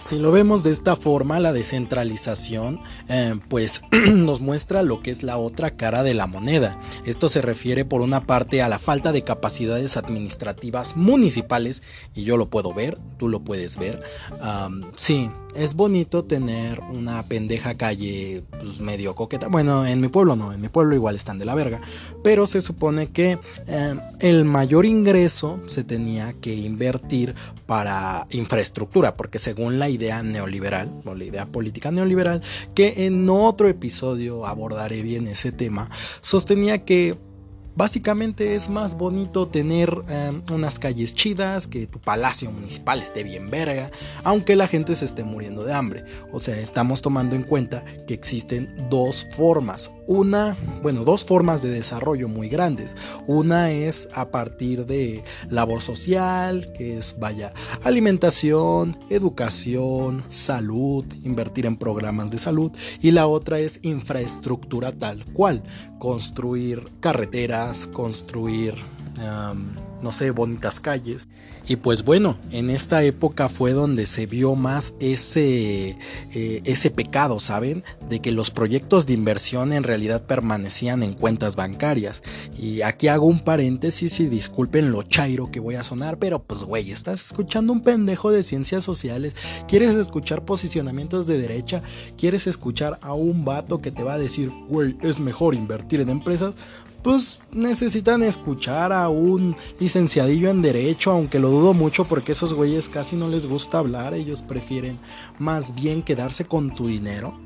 Si 0.00 0.18
lo 0.18 0.32
vemos 0.32 0.64
de 0.64 0.70
esta 0.70 0.96
forma, 0.96 1.38
la 1.40 1.52
descentralización 1.52 2.80
eh, 3.10 3.38
pues 3.48 3.82
nos 3.92 4.40
muestra 4.40 4.82
lo 4.82 5.02
que 5.02 5.10
es 5.10 5.22
la 5.22 5.36
otra 5.36 5.76
cara 5.76 6.02
de 6.02 6.14
la 6.14 6.26
moneda. 6.26 6.80
Esto 7.04 7.28
se 7.28 7.42
refiere 7.42 7.84
por 7.84 8.00
una 8.00 8.26
parte 8.26 8.62
a 8.62 8.68
la 8.70 8.78
falta 8.78 9.12
de 9.12 9.24
capacidades 9.24 9.98
administrativas 9.98 10.96
municipales, 10.96 11.82
y 12.14 12.24
yo 12.24 12.38
lo 12.38 12.48
puedo 12.48 12.72
ver, 12.72 12.98
tú 13.18 13.28
lo 13.28 13.40
puedes 13.40 13.76
ver. 13.76 14.02
sí, 14.94 15.30
es 15.54 15.74
bonito 15.74 16.24
tener 16.24 16.80
una 16.80 17.22
pendeja 17.24 17.76
calle 17.76 18.42
pues, 18.58 18.80
medio 18.80 19.14
coqueta. 19.14 19.48
Bueno, 19.48 19.86
en 19.86 20.00
mi 20.00 20.08
pueblo 20.08 20.36
no, 20.36 20.52
en 20.52 20.60
mi 20.60 20.68
pueblo 20.68 20.94
igual 20.94 21.16
están 21.16 21.38
de 21.38 21.44
la 21.44 21.54
verga. 21.54 21.80
Pero 22.22 22.46
se 22.46 22.60
supone 22.60 23.08
que 23.08 23.38
eh, 23.66 24.00
el 24.20 24.44
mayor 24.44 24.86
ingreso 24.86 25.60
se 25.66 25.84
tenía 25.84 26.32
que 26.34 26.54
invertir 26.54 27.34
para 27.70 28.26
infraestructura, 28.30 29.16
porque 29.16 29.38
según 29.38 29.78
la 29.78 29.88
idea 29.88 30.24
neoliberal, 30.24 30.90
o 31.04 31.14
la 31.14 31.22
idea 31.22 31.46
política 31.46 31.92
neoliberal, 31.92 32.42
que 32.74 33.06
en 33.06 33.30
otro 33.30 33.68
episodio 33.68 34.44
abordaré 34.44 35.02
bien 35.02 35.28
ese 35.28 35.52
tema, 35.52 35.88
sostenía 36.20 36.84
que 36.84 37.16
Básicamente 37.80 38.54
es 38.54 38.68
más 38.68 38.94
bonito 38.94 39.48
tener 39.48 39.90
em, 40.10 40.42
unas 40.52 40.78
calles 40.78 41.14
chidas, 41.14 41.66
que 41.66 41.86
tu 41.86 41.98
palacio 41.98 42.52
municipal 42.52 43.00
esté 43.00 43.22
bien 43.22 43.48
verga, 43.48 43.90
aunque 44.22 44.54
la 44.54 44.68
gente 44.68 44.94
se 44.94 45.06
esté 45.06 45.24
muriendo 45.24 45.64
de 45.64 45.72
hambre. 45.72 46.04
O 46.30 46.40
sea, 46.40 46.58
estamos 46.58 47.00
tomando 47.00 47.36
en 47.36 47.42
cuenta 47.42 47.82
que 48.06 48.12
existen 48.12 48.68
dos 48.90 49.26
formas. 49.34 49.90
Una, 50.06 50.58
bueno, 50.82 51.04
dos 51.04 51.24
formas 51.24 51.62
de 51.62 51.70
desarrollo 51.70 52.28
muy 52.28 52.50
grandes. 52.50 52.98
Una 53.26 53.70
es 53.70 54.10
a 54.12 54.30
partir 54.30 54.84
de 54.84 55.24
labor 55.48 55.80
social, 55.80 56.70
que 56.74 56.98
es, 56.98 57.16
vaya, 57.18 57.54
alimentación, 57.82 58.98
educación, 59.08 60.22
salud, 60.28 61.06
invertir 61.24 61.64
en 61.64 61.78
programas 61.78 62.30
de 62.30 62.36
salud. 62.36 62.72
Y 63.00 63.12
la 63.12 63.26
otra 63.26 63.58
es 63.58 63.80
infraestructura 63.84 64.92
tal 64.92 65.24
cual, 65.32 65.62
construir 65.98 66.88
carreteras, 66.98 67.69
construir 67.86 68.74
no 70.02 70.12
sé, 70.12 70.30
bonitas 70.30 70.80
calles. 70.80 71.28
Y 71.66 71.76
pues 71.76 72.04
bueno, 72.04 72.36
en 72.50 72.70
esta 72.70 73.02
época 73.02 73.48
fue 73.48 73.72
donde 73.72 74.06
se 74.06 74.26
vio 74.26 74.56
más 74.56 74.94
ese, 74.98 75.98
eh, 76.32 76.62
ese 76.64 76.90
pecado, 76.90 77.38
¿saben? 77.38 77.84
De 78.08 78.20
que 78.20 78.32
los 78.32 78.50
proyectos 78.50 79.06
de 79.06 79.12
inversión 79.12 79.72
en 79.72 79.84
realidad 79.84 80.22
permanecían 80.22 81.02
en 81.02 81.12
cuentas 81.12 81.56
bancarias. 81.56 82.22
Y 82.58 82.82
aquí 82.82 83.08
hago 83.08 83.26
un 83.26 83.40
paréntesis 83.40 84.18
y 84.20 84.26
disculpen 84.26 84.90
lo 84.90 85.02
chairo 85.02 85.50
que 85.50 85.60
voy 85.60 85.76
a 85.76 85.84
sonar, 85.84 86.18
pero 86.18 86.42
pues 86.42 86.64
güey, 86.64 86.90
estás 86.90 87.26
escuchando 87.26 87.72
un 87.72 87.82
pendejo 87.82 88.30
de 88.30 88.42
ciencias 88.42 88.82
sociales, 88.82 89.34
quieres 89.68 89.94
escuchar 89.94 90.44
posicionamientos 90.44 91.26
de 91.26 91.38
derecha, 91.38 91.82
quieres 92.16 92.46
escuchar 92.46 92.98
a 93.02 93.12
un 93.12 93.44
vato 93.44 93.80
que 93.80 93.92
te 93.92 94.02
va 94.02 94.14
a 94.14 94.18
decir, 94.18 94.50
güey, 94.68 94.96
es 95.02 95.20
mejor 95.20 95.54
invertir 95.54 96.00
en 96.00 96.08
empresas 96.08 96.56
pues 97.02 97.40
necesitan 97.52 98.22
escuchar 98.22 98.92
a 98.92 99.08
un 99.08 99.56
licenciadillo 99.78 100.50
en 100.50 100.62
derecho, 100.62 101.10
aunque 101.10 101.38
lo 101.38 101.48
dudo 101.48 101.74
mucho 101.74 102.06
porque 102.06 102.32
esos 102.32 102.54
güeyes 102.54 102.88
casi 102.88 103.16
no 103.16 103.28
les 103.28 103.46
gusta 103.46 103.78
hablar, 103.78 104.14
ellos 104.14 104.42
prefieren 104.42 104.98
más 105.38 105.74
bien 105.74 106.02
quedarse 106.02 106.44
con 106.44 106.74
tu 106.74 106.86
dinero. 106.86 107.38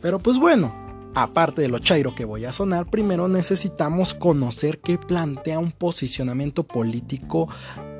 Pero 0.00 0.18
pues 0.18 0.38
bueno, 0.38 0.74
aparte 1.14 1.62
de 1.62 1.68
lo 1.68 1.78
chairo 1.78 2.14
que 2.14 2.24
voy 2.24 2.44
a 2.44 2.52
sonar, 2.52 2.86
primero 2.86 3.28
necesitamos 3.28 4.14
conocer 4.14 4.80
qué 4.80 4.98
plantea 4.98 5.58
un 5.58 5.72
posicionamiento 5.72 6.64
político 6.64 7.48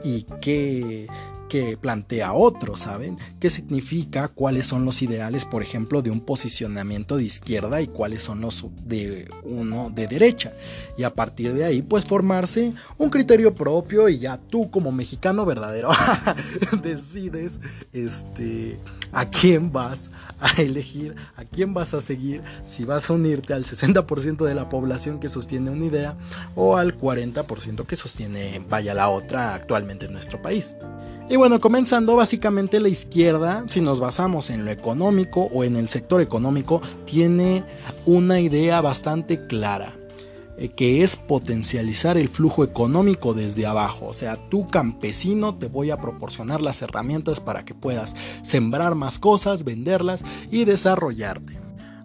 y 0.04 0.26
qué, 0.40 1.08
que 1.48 1.76
plantea 1.76 2.32
otro, 2.32 2.76
¿saben? 2.76 3.16
¿Qué 3.40 3.50
significa? 3.50 4.28
¿Cuáles 4.28 4.66
son 4.66 4.84
los 4.84 5.02
ideales, 5.02 5.44
por 5.44 5.62
ejemplo, 5.62 6.02
de 6.02 6.10
un 6.10 6.20
posicionamiento 6.20 7.16
de 7.16 7.24
izquierda 7.24 7.80
y 7.80 7.88
cuáles 7.88 8.22
son 8.22 8.40
los 8.40 8.64
de 8.84 9.28
uno 9.44 9.90
de 9.90 10.06
derecha? 10.06 10.52
Y 10.96 11.04
a 11.04 11.14
partir 11.14 11.54
de 11.54 11.64
ahí, 11.64 11.82
pues 11.82 12.04
formarse 12.04 12.72
un 12.98 13.10
criterio 13.10 13.54
propio 13.54 14.08
y 14.08 14.18
ya 14.18 14.38
tú 14.38 14.70
como 14.70 14.92
mexicano 14.92 15.44
verdadero 15.44 15.90
decides 16.82 17.60
este 17.92 18.78
a 19.12 19.24
quién 19.24 19.72
vas 19.72 20.10
a 20.40 20.60
elegir, 20.60 21.14
a 21.36 21.44
quién 21.44 21.72
vas 21.72 21.94
a 21.94 22.00
seguir, 22.00 22.42
si 22.64 22.84
vas 22.84 23.08
a 23.08 23.14
unirte 23.14 23.54
al 23.54 23.64
60% 23.64 24.44
de 24.44 24.54
la 24.54 24.68
población 24.68 25.20
que 25.20 25.28
sostiene 25.28 25.70
una 25.70 25.86
idea 25.86 26.16
o 26.54 26.76
al 26.76 26.98
40% 26.98 27.86
que 27.86 27.96
sostiene 27.96 28.62
vaya 28.68 28.94
la 28.94 29.08
otra 29.08 29.54
actualmente 29.54 30.06
en 30.06 30.12
nuestro 30.12 30.42
país. 30.42 30.76
Bueno, 31.36 31.60
comenzando 31.60 32.16
básicamente 32.16 32.80
la 32.80 32.88
izquierda, 32.88 33.64
si 33.68 33.80
nos 33.80 34.00
basamos 34.00 34.50
en 34.50 34.64
lo 34.64 34.70
económico 34.70 35.42
o 35.52 35.64
en 35.64 35.76
el 35.76 35.88
sector 35.88 36.20
económico, 36.20 36.80
tiene 37.04 37.64
una 38.04 38.40
idea 38.40 38.80
bastante 38.80 39.46
clara 39.46 39.92
eh, 40.58 40.70
que 40.70 41.02
es 41.02 41.16
potencializar 41.16 42.16
el 42.16 42.28
flujo 42.28 42.64
económico 42.64 43.34
desde 43.34 43.66
abajo. 43.66 44.06
O 44.06 44.14
sea, 44.14 44.38
tú 44.48 44.66
campesino 44.68 45.54
te 45.54 45.66
voy 45.66 45.90
a 45.90 46.00
proporcionar 46.00 46.62
las 46.62 46.80
herramientas 46.82 47.40
para 47.40 47.64
que 47.64 47.74
puedas 47.74 48.16
sembrar 48.42 48.94
más 48.94 49.18
cosas, 49.18 49.64
venderlas 49.64 50.24
y 50.50 50.64
desarrollarte 50.64 51.55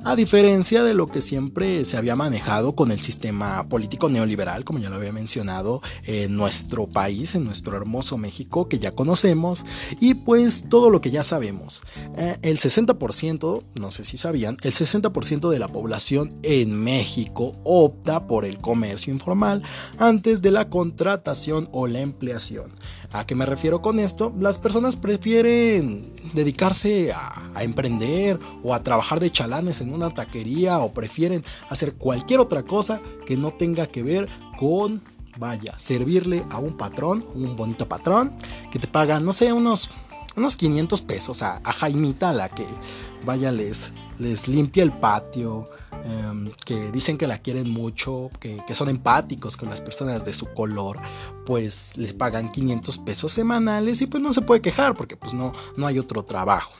a 0.03 0.15
diferencia 0.15 0.83
de 0.83 0.93
lo 0.93 1.07
que 1.07 1.21
siempre 1.21 1.85
se 1.85 1.97
había 1.97 2.15
manejado 2.15 2.73
con 2.73 2.91
el 2.91 3.01
sistema 3.01 3.67
político 3.69 4.09
neoliberal, 4.09 4.65
como 4.65 4.79
ya 4.79 4.89
lo 4.89 4.95
había 4.95 5.11
mencionado, 5.11 5.81
en 6.05 6.35
nuestro 6.35 6.87
país, 6.87 7.35
en 7.35 7.45
nuestro 7.45 7.77
hermoso 7.77 8.17
México, 8.17 8.67
que 8.67 8.79
ya 8.79 8.91
conocemos, 8.91 9.63
y 9.99 10.15
pues 10.15 10.65
todo 10.69 10.89
lo 10.89 11.01
que 11.01 11.11
ya 11.11 11.23
sabemos. 11.23 11.83
Eh, 12.17 12.37
el 12.41 12.59
60%, 12.59 13.63
no 13.79 13.91
sé 13.91 14.03
si 14.03 14.17
sabían, 14.17 14.57
el 14.63 14.73
60% 14.73 15.49
de 15.49 15.59
la 15.59 15.67
población 15.67 16.33
en 16.43 16.75
México 16.75 17.55
opta 17.63 18.27
por 18.27 18.45
el 18.45 18.59
comercio 18.59 19.13
informal 19.13 19.63
antes 19.97 20.41
de 20.41 20.51
la 20.51 20.69
contratación 20.69 21.69
o 21.71 21.87
la 21.87 21.99
empleación. 21.99 22.71
¿A 23.13 23.25
qué 23.25 23.35
me 23.35 23.45
refiero 23.45 23.81
con 23.81 23.99
esto? 23.99 24.33
Las 24.39 24.57
personas 24.57 24.95
prefieren 24.95 26.13
dedicarse 26.33 27.11
a, 27.11 27.61
emprender 27.61 28.39
o 28.63 28.73
a 28.73 28.83
trabajar 28.83 29.19
de 29.19 29.31
chalanes 29.31 29.81
en 29.81 29.93
una 29.93 30.11
taquería 30.11 30.79
o 30.79 30.93
prefieren 30.93 31.43
hacer 31.69 31.95
cualquier 31.95 32.39
otra 32.39 32.63
cosa 32.63 33.01
que 33.25 33.35
no 33.35 33.51
tenga 33.51 33.87
que 33.87 34.01
ver 34.01 34.29
con, 34.57 35.01
vaya, 35.37 35.73
servirle 35.77 36.45
a 36.49 36.59
un 36.59 36.77
patrón, 36.77 37.25
un 37.35 37.57
bonito 37.57 37.87
patrón, 37.87 38.31
que 38.71 38.79
te 38.79 38.87
paga, 38.87 39.19
no 39.19 39.33
sé, 39.33 39.51
unos, 39.51 39.89
unos 40.37 40.55
500 40.55 41.01
pesos 41.01 41.43
a, 41.43 41.59
a 41.65 41.73
Jaimita, 41.73 42.31
la 42.31 42.47
que, 42.47 42.65
vaya, 43.25 43.51
les, 43.51 43.91
les 44.19 44.47
limpia 44.47 44.83
el 44.83 44.93
patio, 44.93 45.69
Em, 46.03 46.51
que 46.65 46.91
dicen 46.91 47.17
que 47.17 47.27
la 47.27 47.37
quieren 47.39 47.69
mucho, 47.69 48.31
que, 48.39 48.61
son 48.73 48.89
empáticos 48.89 49.57
con 49.57 49.69
las 49.69 49.81
personas 49.81 50.25
de 50.25 50.33
su 50.33 50.47
color, 50.47 50.97
pues 51.45 51.95
les 51.95 52.13
pagan 52.13 52.49
500 52.49 52.97
pesos 52.99 53.31
semanales 53.31 54.01
y 54.01 54.07
pues 54.07 54.23
no 54.23 54.33
se 54.33 54.41
puede 54.41 54.61
quejar 54.61 54.95
porque 54.95 55.17
pues 55.17 55.33
no, 55.33 55.53
no 55.77 55.87
hay 55.87 55.99
otro 55.99 56.23
trabajo. 56.23 56.73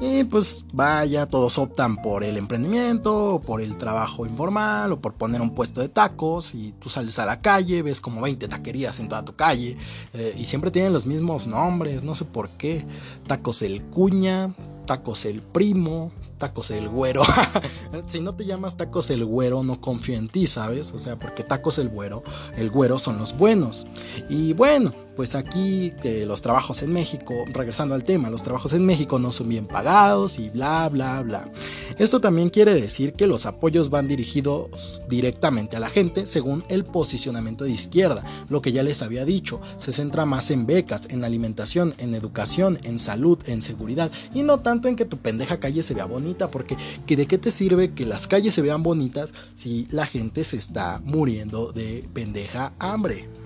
Y 0.00 0.24
pues 0.24 0.64
vaya, 0.72 1.26
todos 1.26 1.58
optan 1.58 1.96
por 1.96 2.22
el 2.22 2.36
emprendimiento, 2.36 3.34
o 3.34 3.40
por 3.40 3.60
el 3.60 3.76
trabajo 3.76 4.24
informal, 4.24 4.92
o 4.92 5.00
por 5.00 5.14
poner 5.14 5.40
un 5.40 5.54
puesto 5.54 5.80
de 5.80 5.88
tacos, 5.88 6.54
y 6.54 6.72
tú 6.78 6.88
sales 6.88 7.18
a 7.18 7.26
la 7.26 7.40
calle, 7.40 7.82
ves 7.82 8.00
como 8.00 8.22
20 8.22 8.48
taquerías 8.48 9.00
en 9.00 9.08
toda 9.08 9.24
tu 9.24 9.34
calle, 9.34 9.76
eh, 10.14 10.34
y 10.38 10.46
siempre 10.46 10.70
tienen 10.70 10.92
los 10.92 11.06
mismos 11.06 11.48
nombres, 11.48 12.02
no 12.02 12.14
sé 12.14 12.24
por 12.24 12.48
qué. 12.50 12.86
Tacos 13.26 13.60
El 13.62 13.82
Cuña, 13.82 14.54
tacos 14.88 15.26
el 15.26 15.42
primo, 15.42 16.10
tacos 16.38 16.70
el 16.70 16.88
güero. 16.88 17.22
si 18.06 18.20
no 18.20 18.34
te 18.34 18.46
llamas 18.46 18.78
tacos 18.78 19.10
el 19.10 19.22
güero, 19.22 19.62
no 19.62 19.82
confío 19.82 20.16
en 20.16 20.28
ti, 20.28 20.46
¿sabes? 20.46 20.92
O 20.92 20.98
sea, 20.98 21.18
porque 21.18 21.44
tacos 21.44 21.78
el 21.78 21.90
güero, 21.90 22.22
el 22.56 22.70
güero 22.70 22.98
son 22.98 23.18
los 23.18 23.36
buenos. 23.36 23.86
Y 24.30 24.54
bueno, 24.54 24.94
pues 25.14 25.34
aquí 25.34 25.92
que 26.00 26.24
los 26.24 26.42
trabajos 26.42 26.82
en 26.82 26.92
México, 26.92 27.34
regresando 27.52 27.96
al 27.96 28.04
tema, 28.04 28.30
los 28.30 28.44
trabajos 28.44 28.72
en 28.72 28.86
México 28.86 29.18
no 29.18 29.32
son 29.32 29.48
bien 29.48 29.66
pagados 29.66 30.38
y 30.38 30.48
bla, 30.48 30.88
bla, 30.88 31.20
bla. 31.22 31.50
Esto 31.98 32.20
también 32.20 32.48
quiere 32.48 32.72
decir 32.72 33.14
que 33.14 33.26
los 33.26 33.44
apoyos 33.44 33.90
van 33.90 34.06
dirigidos 34.06 35.02
directamente 35.08 35.76
a 35.76 35.80
la 35.80 35.90
gente 35.90 36.24
según 36.24 36.62
el 36.68 36.84
posicionamiento 36.84 37.64
de 37.64 37.72
izquierda, 37.72 38.22
lo 38.48 38.62
que 38.62 38.70
ya 38.70 38.84
les 38.84 39.02
había 39.02 39.24
dicho, 39.24 39.60
se 39.76 39.90
centra 39.90 40.24
más 40.24 40.52
en 40.52 40.66
becas, 40.66 41.08
en 41.10 41.24
alimentación, 41.24 41.94
en 41.98 42.14
educación, 42.14 42.78
en 42.84 43.00
salud, 43.00 43.40
en 43.46 43.60
seguridad 43.60 44.12
y 44.32 44.44
no 44.44 44.60
tanto 44.60 44.77
en 44.86 44.94
que 44.94 45.04
tu 45.04 45.16
pendeja 45.16 45.58
calle 45.58 45.82
se 45.82 45.94
vea 45.94 46.04
bonita, 46.04 46.50
porque 46.50 46.76
¿de 47.06 47.26
qué 47.26 47.38
te 47.38 47.50
sirve 47.50 47.94
que 47.94 48.06
las 48.06 48.28
calles 48.28 48.54
se 48.54 48.62
vean 48.62 48.82
bonitas 48.84 49.34
si 49.56 49.88
la 49.90 50.06
gente 50.06 50.44
se 50.44 50.56
está 50.56 51.00
muriendo 51.04 51.72
de 51.72 52.08
pendeja 52.12 52.72
hambre? 52.78 53.37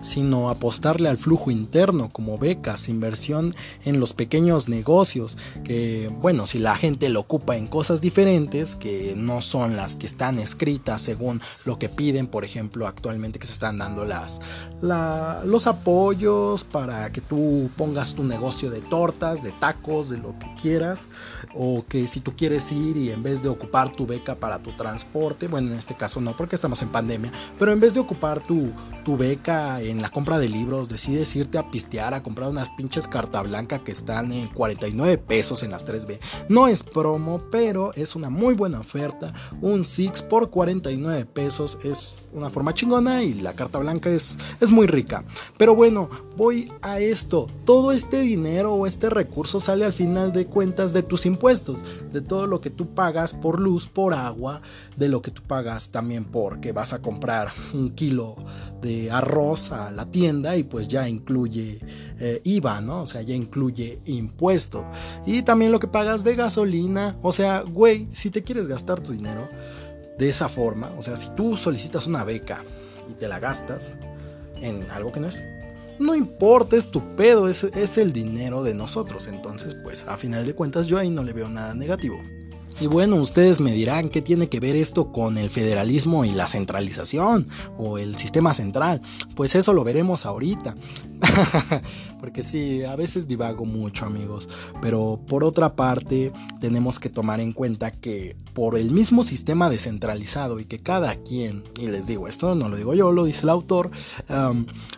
Sino 0.00 0.50
apostarle 0.50 1.08
al 1.08 1.18
flujo 1.18 1.50
interno 1.50 2.10
como 2.10 2.38
becas, 2.38 2.88
inversión 2.88 3.54
en 3.84 4.00
los 4.00 4.14
pequeños 4.14 4.68
negocios, 4.68 5.38
que 5.64 6.10
bueno, 6.20 6.46
si 6.46 6.58
la 6.58 6.76
gente 6.76 7.08
lo 7.08 7.20
ocupa 7.20 7.56
en 7.56 7.66
cosas 7.66 8.00
diferentes, 8.00 8.76
que 8.76 9.14
no 9.16 9.42
son 9.42 9.76
las 9.76 9.96
que 9.96 10.06
están 10.06 10.38
escritas 10.38 11.02
según 11.02 11.40
lo 11.64 11.78
que 11.78 11.88
piden, 11.88 12.26
por 12.26 12.44
ejemplo, 12.44 12.86
actualmente 12.86 13.38
que 13.38 13.46
se 13.46 13.52
están 13.52 13.78
dando 13.78 14.04
las, 14.04 14.40
los 14.80 15.66
apoyos 15.66 16.64
para 16.64 17.12
que 17.12 17.20
tú 17.20 17.70
pongas 17.76 18.14
tu 18.14 18.24
negocio 18.24 18.70
de 18.70 18.80
tortas, 18.80 19.42
de 19.42 19.52
tacos, 19.52 20.08
de 20.08 20.18
lo 20.18 20.38
que 20.38 20.46
quieras, 20.60 21.08
o 21.54 21.84
que 21.88 22.06
si 22.06 22.20
tú 22.20 22.34
quieres 22.36 22.70
ir 22.72 22.96
y 22.96 23.10
en 23.10 23.22
vez 23.22 23.42
de 23.42 23.48
ocupar 23.48 23.90
tu 23.90 24.06
beca 24.06 24.34
para 24.34 24.58
tu 24.62 24.74
transporte, 24.76 25.48
bueno, 25.48 25.70
en 25.70 25.78
este 25.78 25.94
caso 25.94 26.20
no, 26.20 26.36
porque 26.36 26.54
estamos 26.54 26.82
en 26.82 26.88
pandemia, 26.88 27.32
pero 27.58 27.72
en 27.72 27.80
vez 27.80 27.94
de 27.94 28.00
ocupar 28.00 28.40
tu, 28.40 28.72
tu 29.04 29.16
beca 29.16 29.80
en 29.88 30.02
la 30.02 30.10
compra 30.10 30.38
de 30.38 30.48
libros, 30.48 30.88
decides 30.88 31.34
irte 31.36 31.58
a 31.58 31.70
pistear, 31.70 32.14
a 32.14 32.22
comprar 32.22 32.48
unas 32.48 32.68
pinches 32.70 33.08
carta 33.08 33.42
blanca 33.42 33.80
que 33.80 33.92
están 33.92 34.32
en 34.32 34.48
49 34.48 35.18
pesos 35.18 35.62
en 35.62 35.70
las 35.70 35.86
3B. 35.86 36.18
No 36.48 36.68
es 36.68 36.84
promo, 36.84 37.42
pero 37.50 37.92
es 37.94 38.14
una 38.14 38.30
muy 38.30 38.54
buena 38.54 38.80
oferta. 38.80 39.32
Un 39.60 39.84
Six 39.84 40.22
por 40.22 40.50
49 40.50 41.26
pesos 41.26 41.78
es 41.84 42.14
una 42.32 42.50
forma 42.50 42.74
chingona 42.74 43.22
y 43.22 43.34
la 43.34 43.54
carta 43.54 43.78
blanca 43.78 44.10
es, 44.10 44.38
es 44.60 44.70
muy 44.70 44.86
rica. 44.86 45.24
Pero 45.56 45.74
bueno, 45.74 46.08
voy 46.36 46.70
a 46.82 47.00
esto. 47.00 47.48
Todo 47.64 47.92
este 47.92 48.20
dinero 48.20 48.74
o 48.74 48.86
este 48.86 49.10
recurso 49.10 49.60
sale 49.60 49.84
al 49.84 49.92
final 49.92 50.32
de 50.32 50.46
cuentas 50.46 50.92
de 50.92 51.02
tus 51.02 51.26
impuestos, 51.26 51.84
de 52.12 52.20
todo 52.20 52.46
lo 52.46 52.60
que 52.60 52.70
tú 52.70 52.94
pagas 52.94 53.32
por 53.32 53.60
luz, 53.60 53.88
por 53.88 54.14
agua, 54.14 54.62
de 54.96 55.08
lo 55.08 55.22
que 55.22 55.30
tú 55.30 55.42
pagas 55.42 55.90
también 55.90 56.24
porque 56.24 56.72
vas 56.72 56.92
a 56.92 57.00
comprar 57.00 57.52
un 57.72 57.90
kilo 57.90 58.36
de 58.82 59.10
arroz 59.10 59.72
la 59.90 60.10
tienda 60.10 60.56
y 60.56 60.64
pues 60.64 60.88
ya 60.88 61.08
incluye 61.08 61.78
eh, 62.18 62.40
IVA, 62.44 62.80
¿no? 62.80 63.02
O 63.02 63.06
sea, 63.06 63.22
ya 63.22 63.34
incluye 63.34 64.00
impuesto. 64.06 64.84
Y 65.26 65.42
también 65.42 65.72
lo 65.72 65.80
que 65.80 65.88
pagas 65.88 66.24
de 66.24 66.34
gasolina. 66.34 67.16
O 67.22 67.32
sea, 67.32 67.62
güey, 67.62 68.08
si 68.12 68.30
te 68.30 68.42
quieres 68.42 68.68
gastar 68.68 69.00
tu 69.00 69.12
dinero 69.12 69.48
de 70.18 70.28
esa 70.28 70.48
forma, 70.48 70.92
o 70.98 71.02
sea, 71.02 71.16
si 71.16 71.30
tú 71.30 71.56
solicitas 71.56 72.06
una 72.06 72.24
beca 72.24 72.62
y 73.08 73.14
te 73.14 73.28
la 73.28 73.38
gastas 73.38 73.96
en 74.60 74.90
algo 74.90 75.12
que 75.12 75.20
no 75.20 75.28
es, 75.28 75.42
no 75.98 76.14
importa, 76.14 76.76
es 76.76 76.90
tu 76.90 77.16
pedo, 77.16 77.48
es, 77.48 77.64
es 77.64 77.98
el 77.98 78.12
dinero 78.12 78.62
de 78.62 78.74
nosotros. 78.74 79.26
Entonces, 79.26 79.74
pues 79.82 80.04
a 80.06 80.16
final 80.16 80.46
de 80.46 80.54
cuentas 80.54 80.86
yo 80.86 80.98
ahí 80.98 81.10
no 81.10 81.22
le 81.22 81.32
veo 81.32 81.48
nada 81.48 81.74
negativo. 81.74 82.20
Y 82.80 82.86
bueno, 82.86 83.16
ustedes 83.16 83.60
me 83.60 83.72
dirán 83.72 84.08
qué 84.08 84.22
tiene 84.22 84.48
que 84.48 84.60
ver 84.60 84.76
esto 84.76 85.10
con 85.10 85.36
el 85.36 85.50
federalismo 85.50 86.24
y 86.24 86.30
la 86.30 86.46
centralización 86.46 87.48
o 87.76 87.98
el 87.98 88.16
sistema 88.16 88.54
central. 88.54 89.02
Pues 89.34 89.56
eso 89.56 89.72
lo 89.72 89.82
veremos 89.82 90.24
ahorita. 90.24 90.76
Porque 92.20 92.42
sí, 92.42 92.82
a 92.84 92.96
veces 92.96 93.28
divago 93.28 93.64
mucho 93.64 94.04
amigos. 94.04 94.48
Pero 94.80 95.20
por 95.28 95.44
otra 95.44 95.74
parte, 95.74 96.32
tenemos 96.60 96.98
que 96.98 97.08
tomar 97.08 97.40
en 97.40 97.52
cuenta 97.52 97.90
que 97.90 98.36
por 98.54 98.76
el 98.76 98.90
mismo 98.90 99.22
sistema 99.22 99.70
descentralizado 99.70 100.58
y 100.58 100.64
que 100.64 100.80
cada 100.80 101.14
quien, 101.16 101.62
y 101.78 101.86
les 101.86 102.06
digo 102.06 102.26
esto, 102.26 102.54
no 102.54 102.68
lo 102.68 102.76
digo 102.76 102.94
yo, 102.94 103.12
lo 103.12 103.24
dice 103.24 103.42
el 103.42 103.50
autor, 103.50 103.90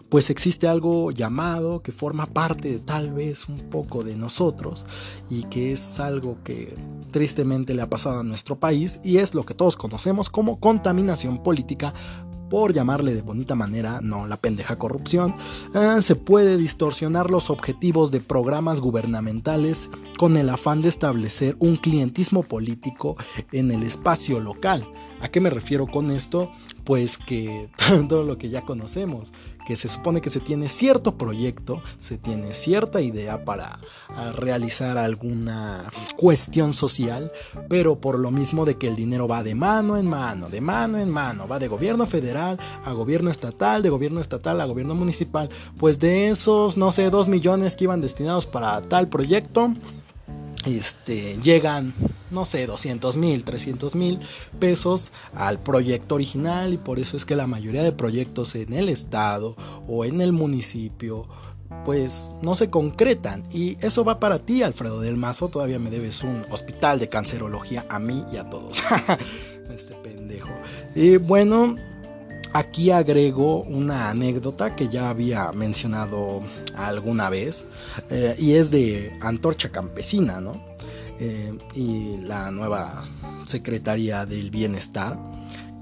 pues 0.09 0.30
existe 0.30 0.66
algo 0.66 1.11
llamado 1.11 1.83
que 1.83 1.92
forma 1.92 2.26
parte 2.26 2.70
de 2.70 2.78
tal 2.78 3.12
vez 3.12 3.48
un 3.48 3.59
poco 3.70 4.02
de 4.02 4.16
nosotros 4.16 4.87
y 5.28 5.44
que 5.44 5.72
es 5.72 6.00
algo 6.00 6.38
que 6.42 6.74
tristemente 7.11 7.74
le 7.74 7.83
ha 7.83 7.90
pasado 7.90 8.20
a 8.20 8.24
nuestro 8.24 8.59
país 8.59 9.00
y 9.04 9.18
es 9.18 9.35
lo 9.35 9.44
que 9.44 9.54
todos 9.54 9.76
conocemos 9.76 10.30
como 10.30 10.59
contaminación 10.59 11.42
política 11.42 11.92
por 12.50 12.74
llamarle 12.74 13.14
de 13.14 13.22
bonita 13.22 13.54
manera, 13.54 14.00
no 14.02 14.26
la 14.26 14.36
pendeja 14.36 14.76
corrupción, 14.76 15.36
eh, 15.74 16.02
se 16.02 16.16
puede 16.16 16.58
distorsionar 16.58 17.30
los 17.30 17.48
objetivos 17.48 18.10
de 18.10 18.20
programas 18.20 18.80
gubernamentales 18.80 19.88
con 20.18 20.36
el 20.36 20.50
afán 20.50 20.82
de 20.82 20.88
establecer 20.88 21.56
un 21.60 21.76
clientismo 21.76 22.42
político 22.42 23.16
en 23.52 23.70
el 23.70 23.84
espacio 23.84 24.40
local. 24.40 24.86
¿A 25.20 25.28
qué 25.28 25.40
me 25.40 25.50
refiero 25.50 25.87
con 25.87 26.11
esto? 26.11 26.50
Pues 26.85 27.18
que 27.18 27.68
todo 28.09 28.22
lo 28.22 28.38
que 28.38 28.48
ya 28.48 28.62
conocemos, 28.62 29.33
que 29.66 29.76
se 29.76 29.88
supone 29.88 30.20
que 30.20 30.30
se 30.30 30.40
tiene 30.40 30.68
cierto 30.68 31.16
proyecto, 31.16 31.83
se 31.98 32.16
tiene 32.16 32.54
cierta 32.54 33.00
idea 33.00 33.44
para 33.44 33.78
ah, 34.09 34.33
realizar 34.35 34.96
alguna 34.98 35.85
cuestión 36.16 36.72
social, 36.72 37.30
pero 37.68 38.00
por 38.00 38.18
lo 38.18 38.30
mismo 38.30 38.64
de 38.64 38.76
que 38.76 38.88
el 38.88 38.96
dinero 38.96 39.28
va 39.28 39.42
de 39.42 39.54
mano 39.54 39.96
en 39.96 40.06
mano, 40.06 40.48
de 40.48 40.61
mano 40.61 40.98
en 40.98 41.11
mano, 41.11 41.46
va 41.46 41.59
de 41.59 41.68
gobierno 41.68 42.06
federal 42.06 42.59
a 42.85 42.92
gobierno 42.92 43.30
estatal, 43.30 43.83
de 43.83 43.90
gobierno 43.90 44.20
estatal 44.20 44.61
a 44.61 44.64
gobierno 44.64 44.94
municipal, 44.94 45.50
pues 45.78 45.98
de 45.98 46.28
esos, 46.28 46.76
no 46.76 46.92
sé, 46.92 47.11
dos 47.11 47.28
millones 47.28 47.76
que 47.76 47.85
iban 47.85 48.00
destinados 48.00 48.46
para 48.46 48.80
tal 48.83 49.09
proyecto, 49.09 49.74
este, 50.66 51.38
llegan, 51.42 51.94
no 52.31 52.45
sé, 52.45 52.66
200 52.66 53.16
mil, 53.16 53.45
300 53.45 53.95
mil 53.95 54.21
pesos 54.59 55.12
al 55.35 55.59
proyecto 55.59 56.14
original 56.14 56.75
y 56.75 56.77
por 56.77 56.99
eso 56.99 57.16
es 57.16 57.25
que 57.25 57.37
la 57.37 57.47
mayoría 57.47 57.83
de 57.83 57.93
proyectos 57.93 58.55
en 58.55 58.73
el 58.73 58.88
estado 58.88 59.57
o 59.88 60.05
en 60.05 60.21
el 60.21 60.33
municipio 60.33 61.27
pues 61.85 62.33
no 62.43 62.57
se 62.57 62.69
concretan 62.69 63.45
y 63.53 63.77
eso 63.85 64.05
va 64.05 64.19
para 64.19 64.40
ti 64.40 64.62
Alfredo 64.62 65.01
del 65.01 65.16
Mazo, 65.16 65.49
todavía 65.49 65.79
me 65.79 65.90
debes 65.90 66.23
un 66.23 66.45
hospital 66.51 66.99
de 66.99 67.09
cancerología 67.09 67.87
a 67.88 67.99
mí 67.99 68.25
y 68.33 68.37
a 68.37 68.49
todos. 68.51 68.83
este 69.71 69.95
pendejo. 69.95 70.51
Y 70.95 71.16
bueno, 71.16 71.77
Aquí 72.53 72.90
agrego 72.90 73.62
una 73.62 74.11
anécdota 74.11 74.75
que 74.75 74.88
ya 74.88 75.09
había 75.09 75.53
mencionado 75.53 76.43
alguna 76.75 77.31
vez 77.31 77.64
eh, 78.09 78.35
y 78.38 78.55
es 78.55 78.73
de 78.73 79.16
Antorcha 79.21 79.71
Campesina, 79.71 80.40
¿no? 80.40 80.61
Eh, 81.22 81.52
y 81.74 82.16
la 82.22 82.50
nueva 82.50 83.04
Secretaría 83.44 84.24
del 84.24 84.50
Bienestar 84.50 85.18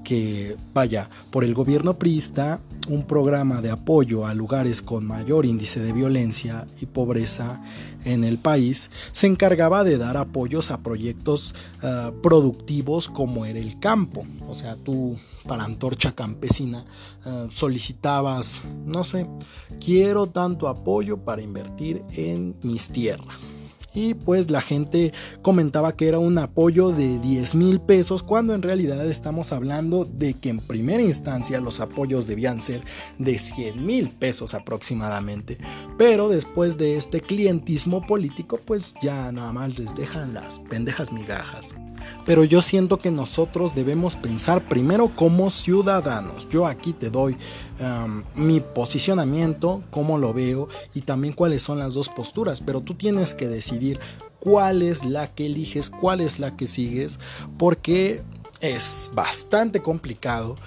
que 0.03 0.57
vaya 0.73 1.09
por 1.29 1.45
el 1.45 1.53
gobierno 1.53 1.97
priista 1.97 2.59
un 2.89 3.03
programa 3.03 3.61
de 3.61 3.69
apoyo 3.69 4.25
a 4.25 4.33
lugares 4.33 4.81
con 4.81 5.05
mayor 5.05 5.45
índice 5.45 5.79
de 5.79 5.93
violencia 5.93 6.67
y 6.81 6.87
pobreza 6.87 7.61
en 8.03 8.25
el 8.25 8.37
país 8.37 8.89
se 9.11 9.27
encargaba 9.27 9.83
de 9.83 9.97
dar 9.97 10.17
apoyos 10.17 10.71
a 10.71 10.81
proyectos 10.81 11.55
ah, 11.83 12.11
productivos 12.21 13.07
como 13.07 13.45
era 13.45 13.59
el 13.59 13.79
campo. 13.79 14.25
O 14.47 14.55
sea, 14.55 14.75
tú 14.75 15.17
para 15.47 15.63
Antorcha 15.63 16.13
Campesina 16.13 16.83
ah, 17.23 17.45
solicitabas, 17.49 18.63
no 18.85 19.05
sé, 19.05 19.25
quiero 19.79 20.27
tanto 20.27 20.67
apoyo 20.67 21.17
para 21.17 21.43
invertir 21.43 22.03
en 22.11 22.55
mis 22.63 22.89
tierras 22.89 23.51
y 23.93 24.13
pues 24.13 24.49
la 24.49 24.61
gente 24.61 25.13
comentaba 25.41 25.95
que 25.95 26.07
era 26.07 26.19
un 26.19 26.37
apoyo 26.37 26.91
de 26.91 27.19
10 27.19 27.55
mil 27.55 27.79
pesos 27.79 28.23
cuando 28.23 28.53
en 28.53 28.61
realidad 28.61 29.05
estamos 29.07 29.51
hablando 29.51 30.05
de 30.05 30.33
que 30.33 30.49
en 30.49 30.59
primera 30.59 31.03
instancia 31.03 31.61
los 31.61 31.79
apoyos 31.79 32.27
debían 32.27 32.61
ser 32.61 32.81
de 33.17 33.37
100 33.37 33.85
mil 33.85 34.09
pesos 34.11 34.53
aproximadamente. 34.53 35.57
Pero 35.97 36.29
después 36.29 36.77
de 36.77 36.95
este 36.95 37.21
clientismo 37.21 38.05
político 38.05 38.59
pues 38.63 38.93
ya 39.01 39.31
nada 39.31 39.53
más 39.53 39.77
les 39.79 39.95
dejan 39.95 40.33
las 40.33 40.59
pendejas 40.59 41.11
migajas 41.11 41.75
pero 42.25 42.43
yo 42.43 42.61
siento 42.61 42.97
que 42.97 43.11
nosotros 43.11 43.75
debemos 43.75 44.15
pensar 44.15 44.67
primero 44.67 45.11
como 45.15 45.49
ciudadanos. 45.49 46.47
Yo 46.49 46.67
aquí 46.67 46.93
te 46.93 47.09
doy 47.09 47.37
mi 48.35 48.59
posicionamiento, 48.59 49.81
cómo 49.89 50.17
lo 50.17 50.33
veo 50.33 50.67
y 50.93 51.01
también 51.01 51.33
cuáles 51.33 51.63
son 51.63 51.79
las 51.79 51.93
dos 51.93 52.09
posturas, 52.09 52.61
pero 52.61 52.81
tú 52.81 52.93
tienes 52.93 53.33
que 53.33 53.47
decidir 53.47 53.99
cuál 54.39 54.81
es 54.81 55.05
la 55.05 55.27
que 55.27 55.45
eliges, 55.45 55.89
cuál 55.89 56.21
es 56.21 56.39
la 56.39 56.55
que 56.57 56.67
sigues, 56.67 57.19
porque 57.57 58.21
es 58.61 59.11
bastante 59.13 59.81
complicado, 59.81 60.57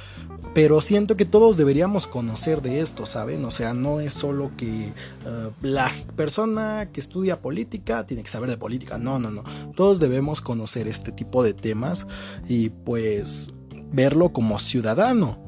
pero 0.55 0.81
siento 0.81 1.17
que 1.17 1.25
todos 1.25 1.57
deberíamos 1.57 2.07
conocer 2.07 2.63
de 2.63 2.81
esto, 2.81 3.07
¿saben? 3.07 3.45
O 3.45 3.51
sea, 3.51 3.75
no 3.75 4.01
es 4.01 4.13
solo 4.13 4.51
que 4.57 4.89
eh, 4.89 5.51
la 5.63 5.91
persona 6.17 6.91
que 6.93 7.01
estudia 7.01 7.41
política 7.41 8.07
tiene 8.07 8.23
que 8.23 8.29
saber 8.29 8.51
de 8.51 8.59
política, 8.59 8.99
no, 8.99 9.19
no, 9.19 9.31
no. 9.31 9.45
Todos 9.75 9.99
debemos 10.01 10.41
conocer 10.41 10.89
este 10.89 11.13
tipo 11.13 11.43
de 11.43 11.55
temas 11.55 12.07
y 12.49 12.71
pues 12.71 13.53
verlo 13.93 14.33
como 14.33 14.59
ciudadano, 14.59 15.39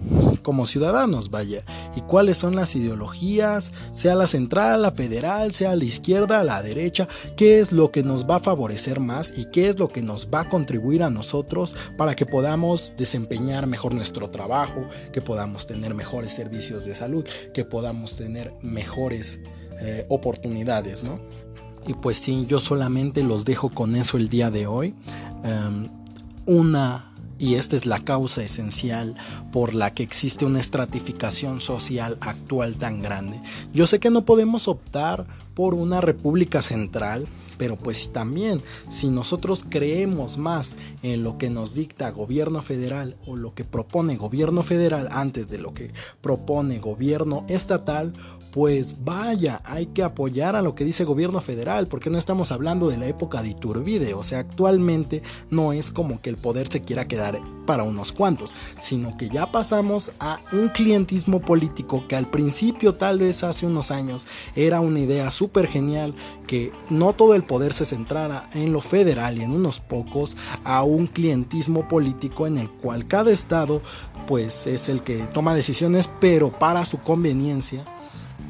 como 0.42 0.66
ciudadanos, 0.66 1.30
vaya, 1.30 1.64
y 1.96 2.02
cuáles 2.02 2.36
son 2.36 2.54
las 2.54 2.76
ideologías, 2.76 3.72
sea 3.92 4.14
la 4.14 4.26
central, 4.26 4.82
la 4.82 4.92
federal, 4.92 5.54
sea 5.54 5.74
la 5.74 5.84
izquierda, 5.84 6.44
la 6.44 6.62
derecha, 6.62 7.08
qué 7.36 7.60
es 7.60 7.72
lo 7.72 7.90
que 7.90 8.02
nos 8.02 8.28
va 8.28 8.36
a 8.36 8.40
favorecer 8.40 9.00
más 9.00 9.32
y 9.36 9.46
qué 9.46 9.68
es 9.68 9.78
lo 9.78 9.88
que 9.88 10.02
nos 10.02 10.28
va 10.32 10.40
a 10.40 10.48
contribuir 10.48 11.02
a 11.02 11.10
nosotros 11.10 11.74
para 11.96 12.14
que 12.14 12.26
podamos 12.26 12.92
desempeñar 12.96 13.66
mejor 13.66 13.94
nuestro 13.94 14.30
trabajo, 14.30 14.86
que 15.12 15.22
podamos 15.22 15.66
tener 15.66 15.94
mejores 15.94 16.32
servicios 16.32 16.84
de 16.84 16.94
salud, 16.94 17.26
que 17.52 17.64
podamos 17.64 18.16
tener 18.16 18.54
mejores 18.62 19.40
eh, 19.80 20.06
oportunidades, 20.08 21.02
¿no? 21.02 21.20
Y 21.86 21.94
pues 21.94 22.18
sí, 22.18 22.46
yo 22.48 22.60
solamente 22.60 23.22
los 23.22 23.44
dejo 23.44 23.68
con 23.68 23.96
eso 23.96 24.16
el 24.16 24.28
día 24.28 24.50
de 24.50 24.66
hoy. 24.66 24.94
Em, 25.42 25.88
una 26.46 27.13
y 27.44 27.56
esta 27.56 27.76
es 27.76 27.84
la 27.84 28.00
causa 28.00 28.42
esencial 28.42 29.16
por 29.52 29.74
la 29.74 29.92
que 29.92 30.02
existe 30.02 30.46
una 30.46 30.60
estratificación 30.60 31.60
social 31.60 32.16
actual 32.22 32.76
tan 32.76 33.02
grande. 33.02 33.38
Yo 33.74 33.86
sé 33.86 34.00
que 34.00 34.08
no 34.08 34.24
podemos 34.24 34.66
optar 34.66 35.26
por 35.52 35.74
una 35.74 36.00
república 36.00 36.62
central, 36.62 37.26
pero 37.58 37.76
pues 37.76 38.10
también 38.14 38.62
si 38.88 39.08
nosotros 39.08 39.62
creemos 39.68 40.38
más 40.38 40.76
en 41.02 41.22
lo 41.22 41.36
que 41.36 41.50
nos 41.50 41.74
dicta 41.74 42.10
gobierno 42.12 42.62
federal 42.62 43.18
o 43.26 43.36
lo 43.36 43.52
que 43.52 43.64
propone 43.64 44.16
gobierno 44.16 44.62
federal 44.62 45.08
antes 45.12 45.46
de 45.50 45.58
lo 45.58 45.74
que 45.74 45.92
propone 46.22 46.78
gobierno 46.78 47.44
estatal, 47.48 48.14
pues 48.54 48.94
vaya, 49.04 49.60
hay 49.64 49.86
que 49.86 50.04
apoyar 50.04 50.54
a 50.54 50.62
lo 50.62 50.76
que 50.76 50.84
dice 50.84 51.02
gobierno 51.02 51.40
federal, 51.40 51.88
porque 51.88 52.08
no 52.08 52.18
estamos 52.18 52.52
hablando 52.52 52.88
de 52.88 52.96
la 52.96 53.06
época 53.06 53.42
de 53.42 53.48
Iturbide, 53.48 54.14
o 54.14 54.22
sea, 54.22 54.38
actualmente 54.38 55.24
no 55.50 55.72
es 55.72 55.90
como 55.90 56.22
que 56.22 56.30
el 56.30 56.36
poder 56.36 56.68
se 56.68 56.80
quiera 56.80 57.08
quedar 57.08 57.40
para 57.66 57.82
unos 57.82 58.12
cuantos, 58.12 58.54
sino 58.78 59.16
que 59.16 59.28
ya 59.28 59.50
pasamos 59.50 60.12
a 60.20 60.38
un 60.52 60.68
clientismo 60.68 61.40
político 61.40 62.06
que 62.06 62.14
al 62.14 62.30
principio, 62.30 62.94
tal 62.94 63.18
vez 63.18 63.42
hace 63.42 63.66
unos 63.66 63.90
años, 63.90 64.28
era 64.54 64.78
una 64.78 65.00
idea 65.00 65.32
súper 65.32 65.66
genial, 65.66 66.14
que 66.46 66.70
no 66.90 67.12
todo 67.12 67.34
el 67.34 67.42
poder 67.42 67.72
se 67.72 67.86
centrara 67.86 68.48
en 68.54 68.72
lo 68.72 68.80
federal 68.80 69.36
y 69.36 69.42
en 69.42 69.50
unos 69.50 69.80
pocos, 69.80 70.36
a 70.62 70.84
un 70.84 71.08
clientismo 71.08 71.88
político 71.88 72.46
en 72.46 72.58
el 72.58 72.70
cual 72.70 73.08
cada 73.08 73.32
estado 73.32 73.82
pues 74.28 74.68
es 74.68 74.88
el 74.88 75.02
que 75.02 75.18
toma 75.32 75.56
decisiones, 75.56 76.08
pero 76.20 76.56
para 76.56 76.86
su 76.86 76.98
conveniencia 76.98 77.84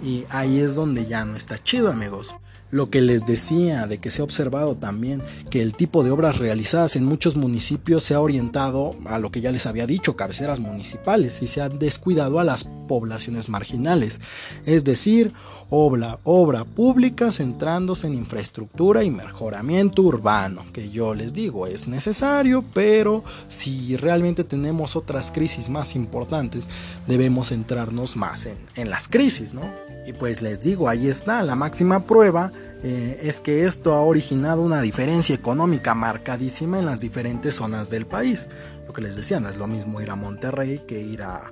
y 0.05 0.27
ahí 0.29 0.61
es 0.61 0.75
donde 0.75 1.07
ya 1.07 1.25
no 1.25 1.37
está 1.37 1.63
chido, 1.63 1.91
amigos. 1.91 2.35
Lo 2.71 2.91
que 2.91 3.01
les 3.01 3.25
decía 3.25 3.87
de 3.87 3.99
que 3.99 4.11
se 4.11 4.21
ha 4.21 4.25
observado 4.25 4.75
también 4.75 5.23
que 5.49 5.63
el 5.63 5.75
tipo 5.75 6.03
de 6.03 6.11
obras 6.11 6.39
realizadas 6.39 6.97
en 6.97 7.05
muchos 7.05 7.37
municipios 7.37 8.03
se 8.03 8.15
ha 8.15 8.21
orientado 8.21 8.97
a 9.07 9.19
lo 9.19 9.31
que 9.31 9.41
ya 9.41 9.53
les 9.53 9.67
había 9.67 9.87
dicho, 9.87 10.17
cabeceras 10.17 10.61
municipales, 10.61 11.41
y 11.41 11.47
se 11.47 11.63
ha 11.63 11.69
descuidado 11.69 12.41
a 12.41 12.45
las 12.45 12.65
poblaciones 12.89 13.49
marginales. 13.49 14.21
Es 14.67 14.85
decir, 14.85 15.33
obra, 15.71 16.19
obra 16.25 16.65
pública 16.65 17.33
centrándose 17.33 18.07
en 18.07 18.15
infraestructura 18.15 19.05
y 19.05 19.11
mejoramiento 19.11 20.03
urbano, 20.03 20.65
que 20.73 20.91
yo 20.91 21.15
les 21.15 21.33
digo 21.33 21.67
es 21.67 21.89
necesario, 21.89 22.65
pero 22.75 23.25
si 23.49 23.97
realmente 23.97 24.45
tenemos 24.45 24.97
otras 24.97 25.33
crisis 25.33 25.69
más 25.69 25.95
importantes, 25.95 26.69
debemos 27.07 27.49
centrarnos 27.49 28.17
más 28.17 28.47
en, 28.47 28.59
en 28.77 28.91
las 28.91 29.09
crisis, 29.09 29.55
¿no? 29.55 29.63
Y 30.07 30.13
pues 30.13 30.43
les 30.43 30.61
digo, 30.61 30.89
ahí 30.89 31.09
está, 31.09 31.43
la 31.43 31.57
máxima 31.57 32.05
prueba 32.05 32.53
eh, 32.83 33.21
es 33.23 33.41
que 33.41 33.65
esto 33.65 33.95
ha 33.95 34.01
originado 34.01 34.61
una 34.61 34.83
diferencia 34.83 35.35
económica 35.35 35.95
marcadísima 35.95 36.79
en 36.79 36.85
las 36.85 37.01
diferentes 37.01 37.55
zonas 37.55 37.89
del 37.89 38.07
país. 38.07 38.47
Lo 38.87 38.93
que 38.93 39.01
les 39.01 39.17
decía, 39.17 39.41
no 39.41 39.49
es 39.49 39.57
lo 39.57 39.67
mismo 39.67 40.03
ir 40.03 40.11
a 40.11 40.17
Monterrey 40.17 40.83
que 40.87 41.01
ir 41.01 41.23
a, 41.23 41.51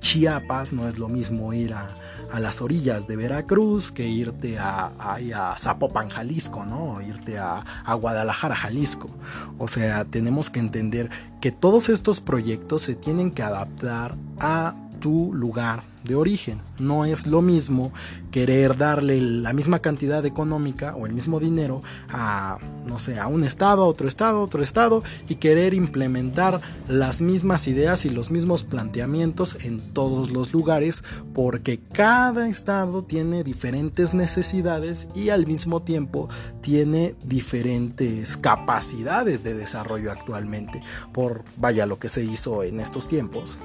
Chiapas, 0.00 0.74
no 0.74 0.86
es 0.86 0.98
lo 0.98 1.08
mismo 1.08 1.54
ir 1.54 1.72
a, 1.72 1.96
las 2.34 2.62
orillas 2.62 3.06
de 3.06 3.16
Veracruz 3.16 3.90
que 3.90 4.06
irte 4.06 4.58
a, 4.58 4.92
a, 4.98 5.58
Zapopan, 5.58 6.08
Jalisco, 6.08 6.64
¿no? 6.64 7.00
Irte 7.00 7.38
a, 7.38 7.64
a, 7.84 7.94
Guadalajara, 7.94 8.54
Jalisco. 8.54 9.10
O 9.58 9.68
sea, 9.68 10.04
tenemos 10.04 10.50
que 10.50 10.60
entender 10.60 11.10
que 11.40 11.52
todos 11.52 11.88
estos 11.88 12.20
proyectos 12.20 12.82
se 12.82 12.94
tienen 12.94 13.30
que 13.30 13.42
adaptar 13.42 14.16
a 14.38 14.74
tu 15.00 15.32
lugar 15.32 15.82
de 16.04 16.14
origen. 16.14 16.60
No 16.78 17.04
es 17.04 17.26
lo 17.26 17.42
mismo 17.42 17.92
querer 18.30 18.76
darle 18.76 19.20
la 19.20 19.52
misma 19.52 19.80
cantidad 19.80 20.24
económica 20.24 20.94
o 20.96 21.06
el 21.06 21.12
mismo 21.12 21.40
dinero 21.40 21.82
a, 22.08 22.58
no 22.86 22.98
sé, 22.98 23.18
a 23.18 23.26
un 23.26 23.44
estado, 23.44 23.84
a 23.84 23.86
otro 23.86 24.08
estado, 24.08 24.38
a 24.38 24.42
otro 24.42 24.62
estado 24.62 25.02
y 25.28 25.36
querer 25.36 25.74
implementar 25.74 26.60
las 26.88 27.20
mismas 27.20 27.68
ideas 27.68 28.04
y 28.04 28.10
los 28.10 28.30
mismos 28.30 28.64
planteamientos 28.64 29.64
en 29.64 29.92
todos 29.92 30.30
los 30.30 30.52
lugares 30.52 31.04
porque 31.34 31.80
cada 31.92 32.48
estado 32.48 33.02
tiene 33.02 33.44
diferentes 33.44 34.14
necesidades 34.14 35.08
y 35.14 35.30
al 35.30 35.46
mismo 35.46 35.82
tiempo 35.82 36.28
tiene 36.60 37.14
diferentes 37.24 38.36
capacidades 38.36 39.42
de 39.42 39.54
desarrollo 39.54 40.12
actualmente 40.12 40.82
por 41.12 41.44
vaya 41.56 41.86
lo 41.86 41.98
que 41.98 42.08
se 42.08 42.24
hizo 42.24 42.62
en 42.62 42.80
estos 42.80 43.08
tiempos 43.08 43.58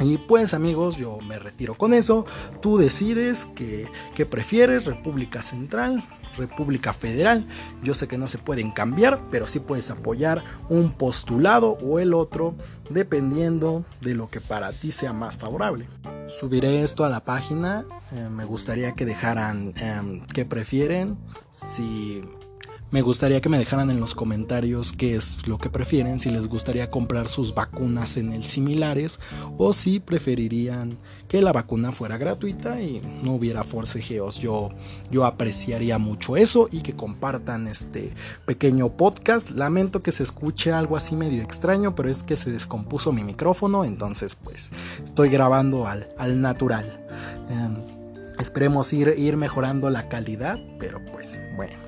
y 0.00 0.18
pues 0.18 0.54
amigos, 0.54 0.96
yo 0.96 1.18
me 1.20 1.38
retiro 1.38 1.76
con 1.76 1.94
eso. 1.94 2.24
Tú 2.60 2.78
decides 2.78 3.46
que, 3.54 3.88
prefieres, 4.26 4.84
República 4.84 5.42
Central, 5.42 6.02
República 6.36 6.92
Federal. 6.92 7.46
Yo 7.82 7.94
sé 7.94 8.08
que 8.08 8.18
no 8.18 8.26
se 8.26 8.38
pueden 8.38 8.70
cambiar, 8.70 9.28
pero 9.30 9.46
sí 9.46 9.60
puedes 9.60 9.90
apoyar 9.90 10.44
un 10.68 10.92
postulado 10.92 11.78
o 11.82 11.98
el 11.98 12.14
otro, 12.14 12.54
dependiendo 12.88 13.84
de 14.00 14.14
lo 14.14 14.30
que 14.30 14.40
para 14.40 14.72
ti 14.72 14.92
sea 14.92 15.12
más 15.12 15.36
favorable. 15.36 15.88
Subiré 16.28 16.82
esto 16.82 17.04
a 17.04 17.10
la 17.10 17.24
página. 17.24 17.84
Eh, 18.12 18.28
me 18.30 18.44
gustaría 18.44 18.92
que 18.92 19.04
dejaran 19.04 19.72
eh, 19.80 20.22
qué 20.32 20.44
prefieren. 20.44 21.18
Si 21.50 22.22
me 22.92 23.00
gustaría 23.00 23.40
que 23.40 23.48
me 23.48 23.58
dejaran 23.58 23.90
en 23.90 24.00
los 24.00 24.14
comentarios 24.14 24.92
qué 24.92 25.16
es 25.16 25.48
lo 25.48 25.56
que 25.56 25.70
prefieren, 25.70 26.20
si 26.20 26.30
les 26.30 26.46
gustaría 26.46 26.90
comprar 26.90 27.26
sus 27.26 27.54
vacunas 27.54 28.18
en 28.18 28.32
el 28.32 28.44
similares 28.44 29.18
o 29.56 29.72
si 29.72 29.98
preferirían 29.98 30.98
que 31.26 31.40
la 31.40 31.52
vacuna 31.52 31.90
fuera 31.90 32.18
gratuita 32.18 32.82
y 32.82 33.00
no 33.22 33.32
hubiera 33.32 33.64
forcejeos. 33.64 34.36
Yo, 34.36 34.68
yo 35.10 35.24
apreciaría 35.24 35.96
mucho 35.96 36.36
eso 36.36 36.68
y 36.70 36.82
que 36.82 36.94
compartan 36.94 37.66
este 37.66 38.12
pequeño 38.44 38.90
podcast. 38.90 39.50
Lamento 39.52 40.02
que 40.02 40.12
se 40.12 40.22
escuche 40.22 40.70
algo 40.70 40.98
así 40.98 41.16
medio 41.16 41.42
extraño, 41.42 41.94
pero 41.94 42.10
es 42.10 42.22
que 42.22 42.36
se 42.36 42.50
descompuso 42.50 43.10
mi 43.10 43.24
micrófono, 43.24 43.86
entonces 43.86 44.34
pues 44.34 44.70
estoy 45.02 45.30
grabando 45.30 45.86
al, 45.86 46.10
al 46.18 46.42
natural. 46.42 47.06
Em, 47.48 47.78
esperemos 48.38 48.92
ir, 48.92 49.14
ir 49.16 49.38
mejorando 49.38 49.88
la 49.88 50.10
calidad, 50.10 50.58
pero 50.78 51.00
pues 51.10 51.40
bueno. 51.56 51.81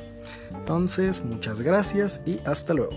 Entonces, 0.65 1.23
muchas 1.23 1.61
gracias 1.61 2.23
y 2.25 2.41
hasta 2.47 2.73
luego. 2.73 2.97